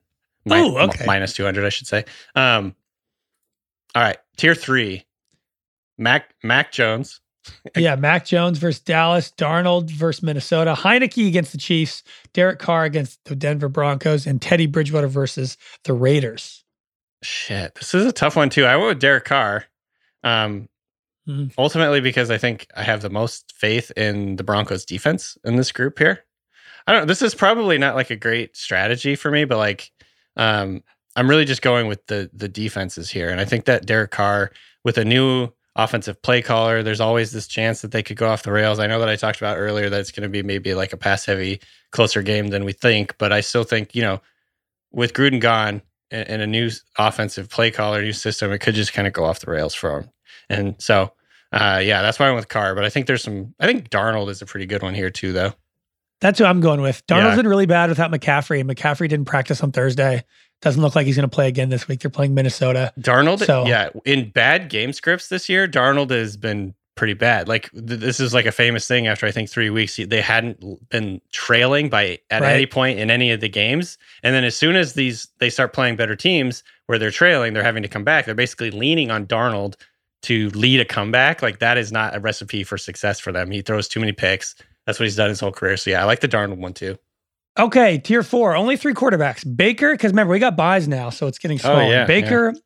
[0.51, 1.01] oh, okay.
[1.01, 2.05] M- minus 200, I should say.
[2.35, 2.75] Um,
[3.95, 4.19] all right.
[4.37, 5.05] Tier three
[5.99, 7.21] Mac, Mac Jones.
[7.77, 12.03] yeah, Mac Jones versus Dallas, Darnold versus Minnesota, Heinicke against the Chiefs,
[12.33, 16.60] Derek Carr against the Denver Broncos, and Teddy Bridgewater versus the Raiders.
[17.23, 18.65] Shit, this is a tough one too.
[18.65, 19.67] I went with Derek Carr.
[20.23, 20.69] Um,
[21.29, 21.49] mm-hmm.
[21.59, 25.73] ultimately because I think I have the most faith in the Broncos defense in this
[25.73, 26.25] group here.
[26.87, 29.91] I don't this is probably not like a great strategy for me, but like
[30.37, 30.83] um,
[31.17, 33.31] I'm really just going with the the defenses here.
[33.31, 34.51] And I think that Derek Carr
[34.85, 38.43] with a new offensive play caller, there's always this chance that they could go off
[38.43, 38.79] the rails.
[38.79, 40.97] I know that I talked about earlier that it's going to be maybe like a
[40.97, 41.61] pass heavy,
[41.91, 44.21] closer game than we think, but I still think, you know,
[44.91, 49.07] with Gruden gone, and, a new offensive play caller, new system, it could just kind
[49.07, 50.11] of go off the rails for him.
[50.49, 51.13] And so,
[51.53, 52.75] uh, yeah, that's why I'm with Carr.
[52.75, 53.55] But I think there's some.
[53.61, 55.53] I think Darnold is a pretty good one here too, though.
[56.21, 57.07] That's who I'm going with.
[57.07, 57.37] Darnold's yeah.
[57.37, 58.61] been really bad without McCaffrey.
[58.61, 60.25] and McCaffrey didn't practice on Thursday.
[60.61, 62.01] Doesn't look like he's going to play again this week.
[62.01, 62.93] They're playing Minnesota.
[63.01, 67.49] Darnold, so, yeah, in bad game scripts this year, Darnold has been pretty bad.
[67.49, 69.07] Like th- this is like a famous thing.
[69.07, 72.53] After I think three weeks, they hadn't been trailing by at right.
[72.53, 75.73] any point in any of the games, and then as soon as these they start
[75.73, 78.27] playing better teams where they're trailing, they're having to come back.
[78.27, 79.77] They're basically leaning on Darnold
[80.23, 81.43] to lead a comeback.
[81.43, 83.51] Like that is not a recipe for success for them.
[83.51, 84.55] He throws too many picks.
[84.87, 85.77] That's what he's done his whole career.
[85.77, 86.99] So yeah, I like the Darnold one too.
[87.59, 89.45] Okay, tier four, only three quarterbacks.
[89.57, 91.83] Baker, because remember we got byes now, so it's getting smaller.
[91.83, 92.61] Oh, yeah, Baker yeah.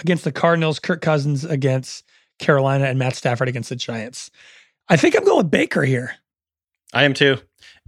[0.00, 2.04] against the Cardinals, Kirk Cousins against
[2.38, 4.30] Carolina and Matt Stafford against the Giants.
[4.88, 6.16] I think I'm going with Baker here.
[6.92, 7.38] I am too.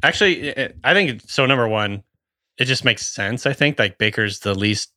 [0.02, 0.52] Actually,
[0.84, 1.46] I think so.
[1.46, 2.02] Number one,
[2.58, 3.46] it just makes sense.
[3.46, 4.92] I think like Baker's the least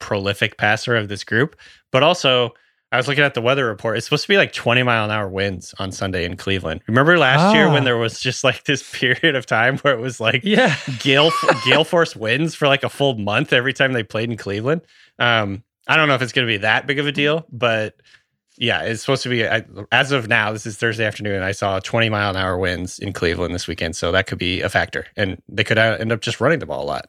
[0.00, 1.56] prolific passer of this group,
[1.90, 2.52] but also
[2.92, 3.96] I was looking at the weather report.
[3.96, 6.82] It's supposed to be like 20 mile an hour winds on Sunday in Cleveland.
[6.86, 7.52] Remember last ah.
[7.54, 7.84] year when ah.
[7.86, 10.76] there was just like this period of time where it was like yeah.
[10.98, 11.30] gale
[11.64, 14.82] gale force winds for like a full month every time they played in Cleveland.
[15.18, 17.94] Um, I don't know if it's going to be that big of a deal, but
[18.58, 19.44] yeah, it's supposed to be
[19.90, 20.52] as of now.
[20.52, 21.42] This is Thursday afternoon.
[21.42, 24.60] I saw 20 mile an hour winds in Cleveland this weekend, so that could be
[24.60, 27.06] a factor, and they could uh, end up just running the ball a lot.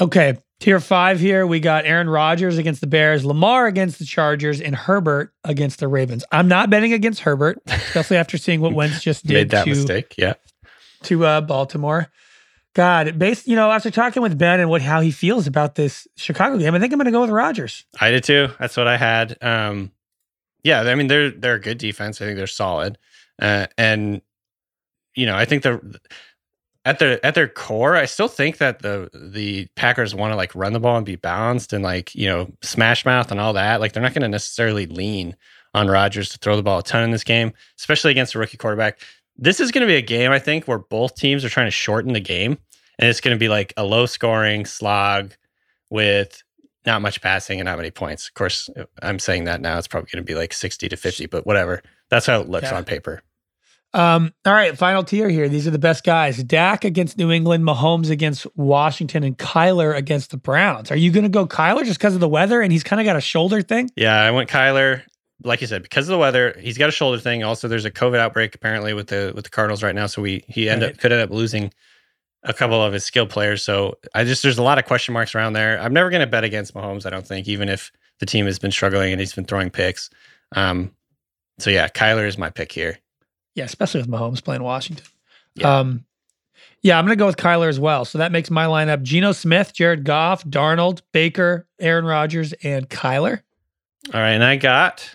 [0.00, 1.46] Okay, tier five here.
[1.46, 5.88] We got Aaron Rodgers against the Bears, Lamar against the Chargers, and Herbert against the
[5.88, 6.24] Ravens.
[6.30, 9.34] I'm not betting against Herbert, especially after seeing what Wentz just did.
[9.34, 10.34] Made that to, mistake, yeah,
[11.04, 12.10] to uh, Baltimore.
[12.74, 16.06] God, based you know after talking with Ben and what how he feels about this
[16.16, 17.84] Chicago game, I think I'm going to go with Rodgers.
[17.98, 18.48] I did too.
[18.58, 19.36] That's what I had.
[19.42, 19.90] Um,
[20.64, 22.20] yeah, I mean they're they're a good defense.
[22.20, 22.98] I think they're solid,
[23.40, 24.22] uh, and
[25.14, 25.80] you know I think they're
[26.84, 27.96] at their at their core.
[27.96, 31.16] I still think that the the Packers want to like run the ball and be
[31.16, 33.80] balanced and like you know smash mouth and all that.
[33.80, 35.36] Like they're not going to necessarily lean
[35.74, 38.56] on Rodgers to throw the ball a ton in this game, especially against a rookie
[38.56, 39.00] quarterback.
[39.36, 41.72] This is going to be a game I think where both teams are trying to
[41.72, 42.58] shorten the game,
[42.98, 45.34] and it's going to be like a low scoring slog
[45.88, 46.42] with
[46.86, 48.28] not much passing and not many points.
[48.28, 48.68] Of course,
[49.02, 49.78] I'm saying that now.
[49.78, 51.82] It's probably going to be like 60 to 50, but whatever.
[52.10, 52.76] That's how it looks yeah.
[52.76, 53.22] on paper.
[53.94, 55.48] Um, all right, final tier here.
[55.50, 56.42] These are the best guys.
[56.42, 60.90] Dak against New England, Mahomes against Washington, and Kyler against the Browns.
[60.90, 62.62] Are you going to go Kyler just because of the weather?
[62.62, 63.90] And he's kind of got a shoulder thing.
[63.94, 65.02] Yeah, I went Kyler.
[65.44, 67.42] Like you said, because of the weather, he's got a shoulder thing.
[67.42, 70.44] Also, there's a COVID outbreak apparently with the with the Cardinals right now, so we
[70.48, 70.92] he end Right.
[70.92, 71.72] up could end up losing
[72.44, 73.62] a couple of his skill players.
[73.62, 75.80] So I just there's a lot of question marks around there.
[75.80, 77.06] I'm never going to bet against Mahomes.
[77.06, 80.10] I don't think, even if the team has been struggling and he's been throwing picks.
[80.54, 80.92] Um,
[81.58, 82.98] so yeah, Kyler is my pick here.
[83.54, 85.06] Yeah, especially with Mahomes playing Washington.
[85.54, 85.78] Yeah.
[85.78, 86.04] Um,
[86.82, 88.04] yeah, I'm going to go with Kyler as well.
[88.04, 93.42] So that makes my lineup Geno Smith, Jared Goff, Darnold, Baker, Aaron Rodgers, and Kyler.
[94.12, 95.08] All right, and I got.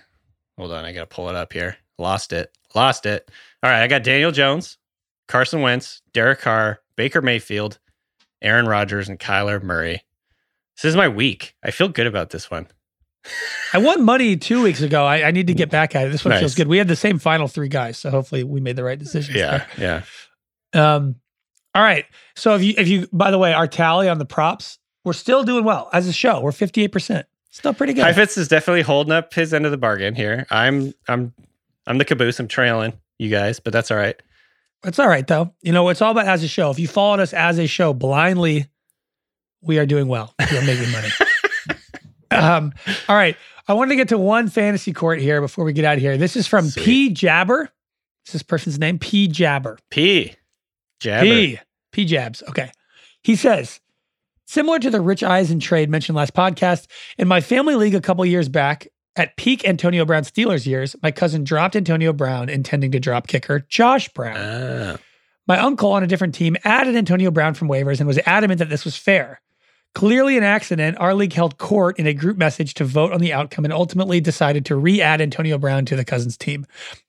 [0.57, 1.77] Hold on, I got to pull it up here.
[1.97, 2.57] Lost it.
[2.73, 3.29] Lost it.
[3.61, 4.77] All right, I got Daniel Jones,
[5.27, 7.79] Carson Wentz, Derek Carr, Baker Mayfield,
[8.41, 10.03] Aaron Rodgers, and Kyler Murray.
[10.75, 11.55] This is my week.
[11.63, 12.67] I feel good about this one.
[13.73, 15.05] I won money two weeks ago.
[15.05, 16.11] I, I need to get back at it.
[16.11, 16.67] This one feels good.
[16.67, 19.37] We had the same final three guys, so hopefully we made the right decisions.
[19.37, 20.03] Yeah, yeah.
[20.73, 21.15] Um,
[21.73, 22.05] all right.
[22.35, 25.43] So if you if you by the way, our tally on the props, we're still
[25.43, 26.41] doing well as a show.
[26.41, 27.23] We're 58%.
[27.49, 28.03] Still pretty good.
[28.03, 30.45] Heifetz is definitely holding up his end of the bargain here.
[30.51, 31.33] I'm, I'm,
[31.87, 32.39] I'm the caboose.
[32.39, 34.21] I'm trailing you guys, but that's all right.
[34.87, 35.53] It's all right though.
[35.61, 36.71] You know, it's all about as a show.
[36.71, 38.67] If you followed us as a show blindly,
[39.61, 40.33] we are doing well.
[40.39, 41.09] We're making money.
[42.31, 42.73] um,
[43.09, 43.35] all right.
[43.67, 46.17] I wanted to get to one fantasy court here before we get out of here.
[46.17, 46.85] This is from Sweet.
[46.85, 47.69] P Jabber.
[48.25, 48.97] Is this person's name?
[48.97, 49.77] P Jabber.
[49.89, 50.35] P.
[51.01, 51.25] Jabber.
[51.25, 51.59] P.
[51.91, 52.41] P Jabs.
[52.47, 52.71] Okay.
[53.23, 53.81] He says,
[54.45, 58.25] similar to the Rich Eisen trade mentioned last podcast, in my family league a couple
[58.25, 58.87] years back,
[59.17, 63.65] at peak Antonio Brown Steelers years, my cousin dropped Antonio Brown, intending to drop kicker
[63.67, 64.37] Josh Brown.
[64.37, 64.97] Ah,
[65.47, 68.69] My uncle on a different team added Antonio Brown from waivers and was adamant that
[68.69, 69.41] this was fair.
[69.95, 73.33] Clearly an accident, our league held court in a group message to vote on the
[73.33, 76.67] outcome and ultimately decided to re add Antonio Brown to the Cousins team.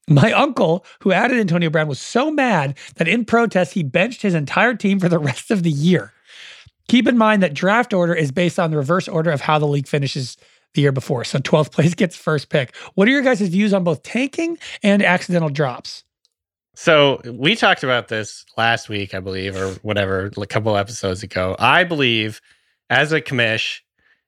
[0.08, 4.34] My uncle, who added Antonio Brown, was so mad that in protest, he benched his
[4.34, 6.14] entire team for the rest of the year.
[6.88, 9.66] Keep in mind that draft order is based on the reverse order of how the
[9.66, 10.38] league finishes
[10.74, 11.24] the year before.
[11.24, 12.76] So 12th place gets first pick.
[12.94, 16.04] What are your guys' views on both tanking and accidental drops?
[16.74, 21.56] So we talked about this last week, I believe, or whatever, a couple episodes ago.
[21.58, 22.40] I believe,
[22.88, 23.80] as a commish,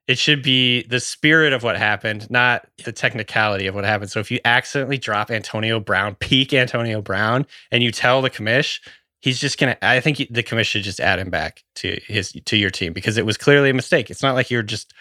[0.09, 4.11] it should be the spirit of what happened, not the technicality of what happened.
[4.11, 8.81] So if you accidentally drop Antonio Brown, peak Antonio Brown, and you tell the commish,
[9.21, 9.77] he's just gonna.
[9.81, 13.17] I think the commish should just add him back to his to your team because
[13.17, 14.11] it was clearly a mistake.
[14.11, 14.93] It's not like you're just.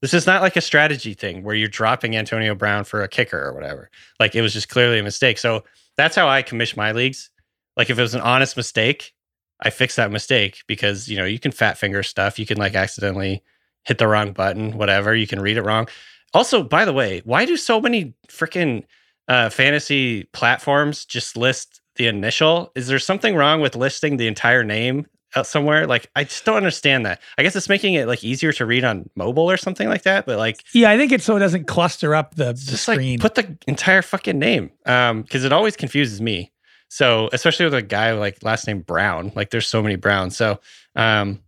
[0.00, 3.40] This is not like a strategy thing where you're dropping Antonio Brown for a kicker
[3.40, 3.90] or whatever.
[4.20, 5.38] Like it was just clearly a mistake.
[5.38, 5.64] So
[5.96, 7.30] that's how I commish my leagues.
[7.76, 9.12] Like if it was an honest mistake,
[9.60, 12.38] I fix that mistake because you know you can fat finger stuff.
[12.38, 13.42] You can like accidentally
[13.84, 15.14] hit the wrong button, whatever.
[15.14, 15.88] You can read it wrong.
[16.34, 18.84] Also, by the way, why do so many freaking
[19.28, 22.70] uh, fantasy platforms just list the initial?
[22.76, 25.06] Is there something wrong with listing the entire name
[25.42, 25.86] somewhere?
[25.86, 27.20] Like I just don't understand that.
[27.36, 30.26] I guess it's making it like easier to read on mobile or something like that.
[30.26, 33.18] But like Yeah, I think it's so it doesn't cluster up the, the screen.
[33.18, 36.52] like put the entire fucking name um because it always confuses me
[36.88, 40.58] so especially with a guy like last name brown like there's so many browns so
[40.96, 41.38] um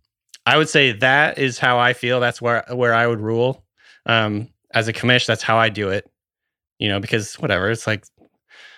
[0.45, 3.63] i would say that is how i feel that's where where i would rule
[4.05, 6.07] um as a commish that's how i do it
[6.77, 8.05] you know because whatever it's like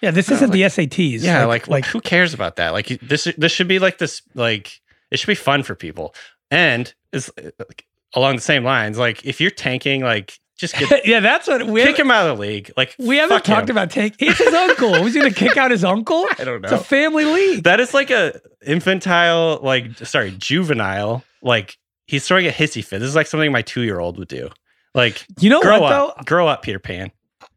[0.02, 1.22] yeah, this isn't like- the SATs.
[1.24, 4.80] yeah like, like who cares about that like this this should be like this like
[5.14, 6.14] it should be fun for people
[6.52, 7.86] and it's uh, like,
[8.16, 11.84] along the same lines like if you're tanking like just get yeah, that's what we
[11.84, 13.76] kick him out of the league like we haven't talked him.
[13.76, 14.16] about tank.
[14.20, 14.94] It's his uncle.
[14.96, 16.26] Who's going to kick out his uncle?
[16.40, 17.64] i don't know It's a family league.
[17.64, 21.24] That is like a infantile, like sorry, juvenile.
[21.42, 23.00] Like he's throwing a hissy fit.
[23.00, 24.50] This is like something my two year old would do.
[24.94, 27.12] Like You know grow what up, grow up, Peter Pan.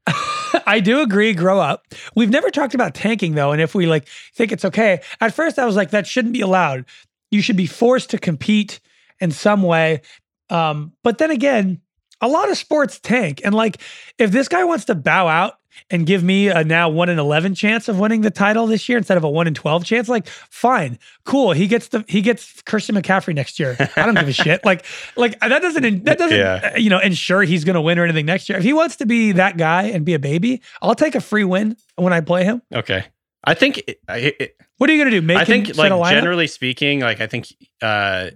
[0.66, 1.34] I do agree.
[1.34, 1.84] Grow up.
[2.14, 5.00] We've never talked about tanking though, and if we like think it's okay.
[5.20, 6.86] At first, I was like, that shouldn't be allowed.
[7.30, 8.80] You should be forced to compete
[9.20, 10.02] in some way.
[10.50, 11.80] Um, but then again,
[12.20, 13.78] a lot of sports tank, and like
[14.18, 15.54] if this guy wants to bow out
[15.90, 18.96] and give me a now one in eleven chance of winning the title this year
[18.96, 21.52] instead of a one in twelve chance, like fine, cool.
[21.52, 23.76] He gets the he gets Christian McCaffrey next year.
[23.96, 24.64] I don't give a shit.
[24.64, 26.70] Like like that doesn't that doesn't Yeah.
[26.74, 28.56] uh, you know ensure he's going to win or anything next year.
[28.56, 31.44] If he wants to be that guy and be a baby, I'll take a free
[31.44, 32.62] win when I play him.
[32.74, 33.04] Okay,
[33.46, 35.24] I think it, it, What are you going to do?
[35.26, 37.46] Make I think like generally speaking, like I think
[37.80, 38.30] uh,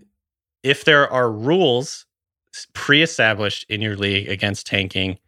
[0.62, 2.06] if there are rules
[2.74, 5.18] pre-established in your league against tanking,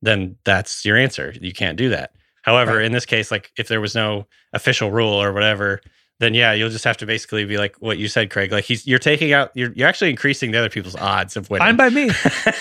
[0.00, 1.34] then that's your answer.
[1.40, 2.12] You can't do that.
[2.42, 2.84] However, Right.
[2.84, 5.80] in this case, like if there was no official rule or whatever,
[6.22, 8.52] then yeah, you'll just have to basically be like what you said, Craig.
[8.52, 11.66] Like he's you're taking out you're you're actually increasing the other people's odds of winning.
[11.66, 12.10] Fine by me.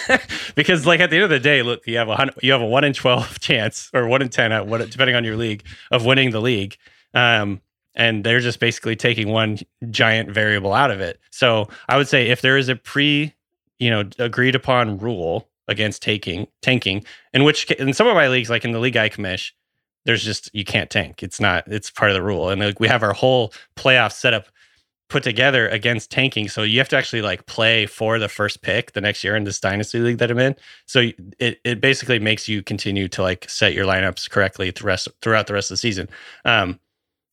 [0.55, 2.61] because like at the end of the day, look, you have a hundred, you have
[2.61, 5.63] a one in twelve chance or one in ten, at what depending on your league
[5.91, 6.75] of winning the league.
[7.13, 7.61] Um,
[7.93, 9.59] and they're just basically taking one
[9.89, 11.19] giant variable out of it.
[11.29, 13.33] So I would say if there is a pre,
[13.79, 18.49] you know, agreed upon rule against taking tanking, in which in some of my leagues,
[18.49, 19.51] like in the league I commish,
[20.05, 21.23] there's just you can't tank.
[21.23, 21.67] It's not.
[21.67, 24.47] It's part of the rule, and like we have our whole playoff setup
[25.11, 26.47] put together against tanking.
[26.47, 29.43] So you have to actually like play for the first pick the next year in
[29.43, 30.55] this dynasty league that I'm in.
[30.85, 35.47] So it it basically makes you continue to like set your lineups correctly rest throughout
[35.47, 36.07] the rest of the season.
[36.45, 36.79] Um,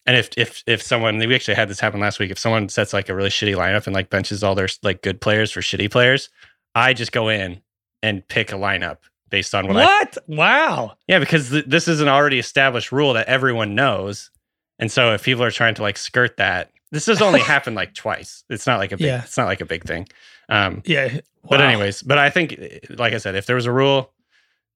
[0.06, 2.92] and if if if someone we actually had this happen last week, if someone sets
[2.92, 5.90] like a really shitty lineup and like benches all their like good players for shitty
[5.90, 6.30] players,
[6.74, 7.62] I just go in
[8.02, 8.98] and pick a lineup
[9.30, 10.18] based on what, I What?
[10.26, 10.96] Wow.
[11.06, 14.30] yeah, because th- this is an already established rule that everyone knows.
[14.78, 17.94] And so if people are trying to like skirt that, this has only happened like
[17.94, 18.44] twice.
[18.48, 19.22] It's not like a big, Yeah.
[19.24, 20.08] it's not like a big thing.
[20.48, 21.20] Um, Yeah.
[21.48, 22.58] but anyways, but I think,
[22.90, 24.12] like I said, if there was a rule,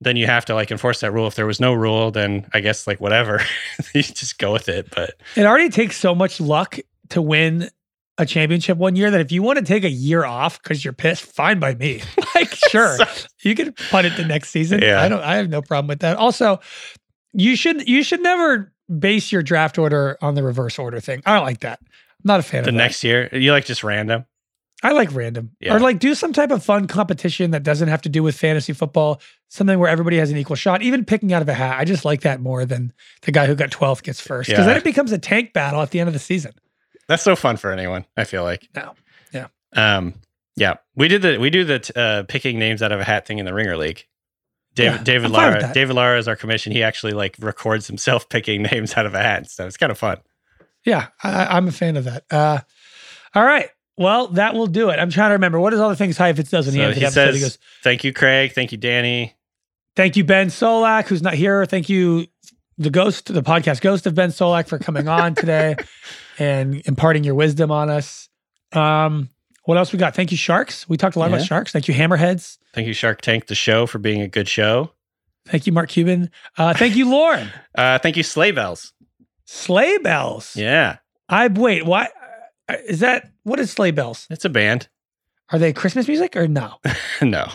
[0.01, 1.29] then you have to like enforce that rule.
[1.29, 3.41] If there was no rule, then I guess like whatever,
[3.95, 4.89] you just go with it.
[4.95, 6.79] But It already takes so much luck
[7.11, 7.71] to win
[8.19, 10.93] a championship one year that if you want to take a year off because you're
[10.93, 12.03] pissed, fine by me.
[12.35, 12.97] Like, sure,
[13.43, 14.81] you can punt it the next season.
[14.81, 15.01] Yeah.
[15.03, 15.21] I don't.
[15.23, 16.17] I have no problem with that.
[16.17, 16.61] Also,
[17.35, 21.23] you should you should never base your draft order on the reverse order thing.
[21.27, 21.79] I don't like that.
[21.83, 21.89] I'm
[22.25, 22.79] not a fan the of that.
[22.79, 24.25] next year, you like just random.
[24.83, 25.75] I like random Yeah.
[25.77, 28.73] or like do some type of fun competition that doesn't have to do with fantasy
[28.73, 29.21] football.
[29.51, 30.83] Something where everybody has an equal shot.
[30.83, 32.93] Even picking out of a hat, I just like that more than
[33.23, 34.69] the guy who got 12th gets first because Yeah.
[34.69, 36.53] then it becomes a tank battle at the end of the season.
[37.09, 38.05] That's so fun for anyone.
[38.17, 38.69] I feel like.
[38.75, 38.95] No.
[39.33, 39.49] Yeah.
[39.75, 40.15] Um.
[40.57, 40.75] Yeah.
[40.95, 43.39] We did the we do the t- uh, picking names out of a hat thing
[43.39, 44.07] in the Ringer League.
[44.75, 45.71] David Yeah, David I'm Lara.
[45.75, 46.73] David Lara is our commission.
[46.73, 49.67] He actually like records himself picking names out of a hat and stuff.
[49.69, 50.19] It's kind of fun.
[50.85, 52.25] Yeah, I, I'm a fan of that.
[52.31, 52.59] Uh,
[53.35, 53.69] all right.
[53.99, 54.99] Well, that will do it.
[54.99, 56.91] I'm trying to remember what is all the things Heifetz does in the So end
[56.93, 57.25] of he the episode.
[57.27, 58.53] says, he goes, "Thank you, Craig.
[58.53, 59.35] Thank you, Danny.
[59.97, 61.67] "Thank you, Ben Solak, who's not here.
[61.67, 62.27] Thank you,
[62.79, 65.77] the ghost, the podcast ghost of Ben Solak, for coming on today
[66.43, 68.29] and imparting your wisdom on us."
[68.73, 69.29] Um,
[69.65, 70.15] what else we got?
[70.17, 70.89] Thank you, Sharks.
[70.89, 71.37] We talked a lot Yeah.
[71.37, 71.73] about Sharks.
[71.73, 72.59] Thank you, Hammerheads.
[72.75, 74.93] Thank you, Shark Tank, the show for being a good show.
[75.47, 76.31] Thank you, Mark Cuban.
[76.57, 77.51] Uh, thank you, Lauren.
[77.77, 78.93] Uh, thank you, Sleigh Bells.
[79.47, 80.55] Sleigh bells.
[80.57, 80.97] Yeah,
[81.29, 81.85] I wait.
[81.87, 82.09] Why
[82.69, 83.31] uh, is that?
[83.45, 84.27] What is sleigh bells?
[84.31, 84.89] it's a band.
[85.51, 86.75] Are they Christmas music or no?
[87.23, 87.49] no.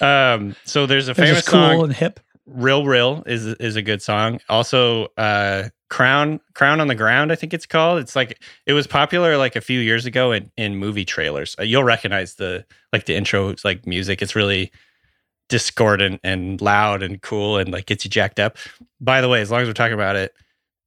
[0.00, 0.54] Um.
[0.64, 1.82] So there's a They're famous cool song.
[1.84, 2.20] and hip.
[2.46, 4.40] Rill Rill is is a good song.
[4.48, 7.98] Also, uh, Crown Crown on the Ground, I think it's called.
[8.00, 11.56] It's like it was popular like a few years ago in, in movie trailers.
[11.58, 14.20] Uh, you'll recognize the like the intro it's like music.
[14.20, 14.70] It's really
[15.48, 18.56] discordant and loud and cool and like gets you jacked up.
[19.00, 20.34] By the way, as long as we're talking about it,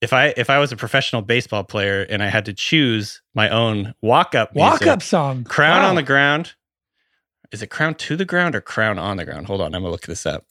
[0.02, 3.50] if I if I was a professional baseball player and I had to choose my
[3.50, 5.44] own walk up Walk up song.
[5.46, 5.90] Crown Wow.
[5.90, 6.54] on the Ground.
[7.52, 9.48] Is it Crown to the Ground or Crown on the Ground?
[9.48, 10.46] Hold on, I'm gonna look this up.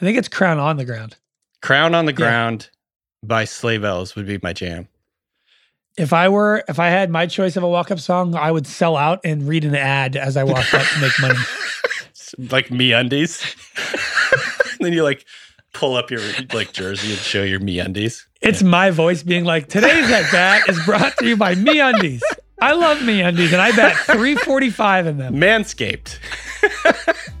[0.00, 1.16] I think it's crown on the ground.
[1.62, 2.16] Crown on the Yeah.
[2.16, 2.70] Ground
[3.22, 4.88] by Sleigh Bells would be my jam.
[5.98, 8.66] If I were, if I had my choice of a walk up song, I would
[8.66, 11.38] sell out and read an ad as I walked up to make money.
[12.38, 13.56] Like me undies.
[14.78, 15.24] then you like
[15.72, 16.20] pull up your
[16.52, 18.24] like jersey and show your me undies.
[18.40, 22.22] It's my voice being like, today's at bat is brought to you by Me Undies.
[22.60, 25.34] I love Me Undies and I bet 345 in them.
[25.34, 26.18] Manscaped.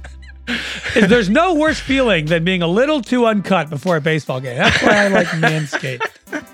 [0.94, 4.56] There's no worse feeling than being a little too uncut before a baseball game.
[4.56, 6.06] That's why I like Manscaped.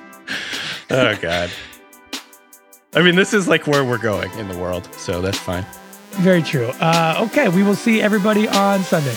[0.88, 1.51] Oh god.
[2.94, 5.66] I mean, this is like where we're going in the world, so that's fine.
[6.12, 6.68] Very true.
[6.80, 9.16] Uh, okay, we will see everybody on Sunday.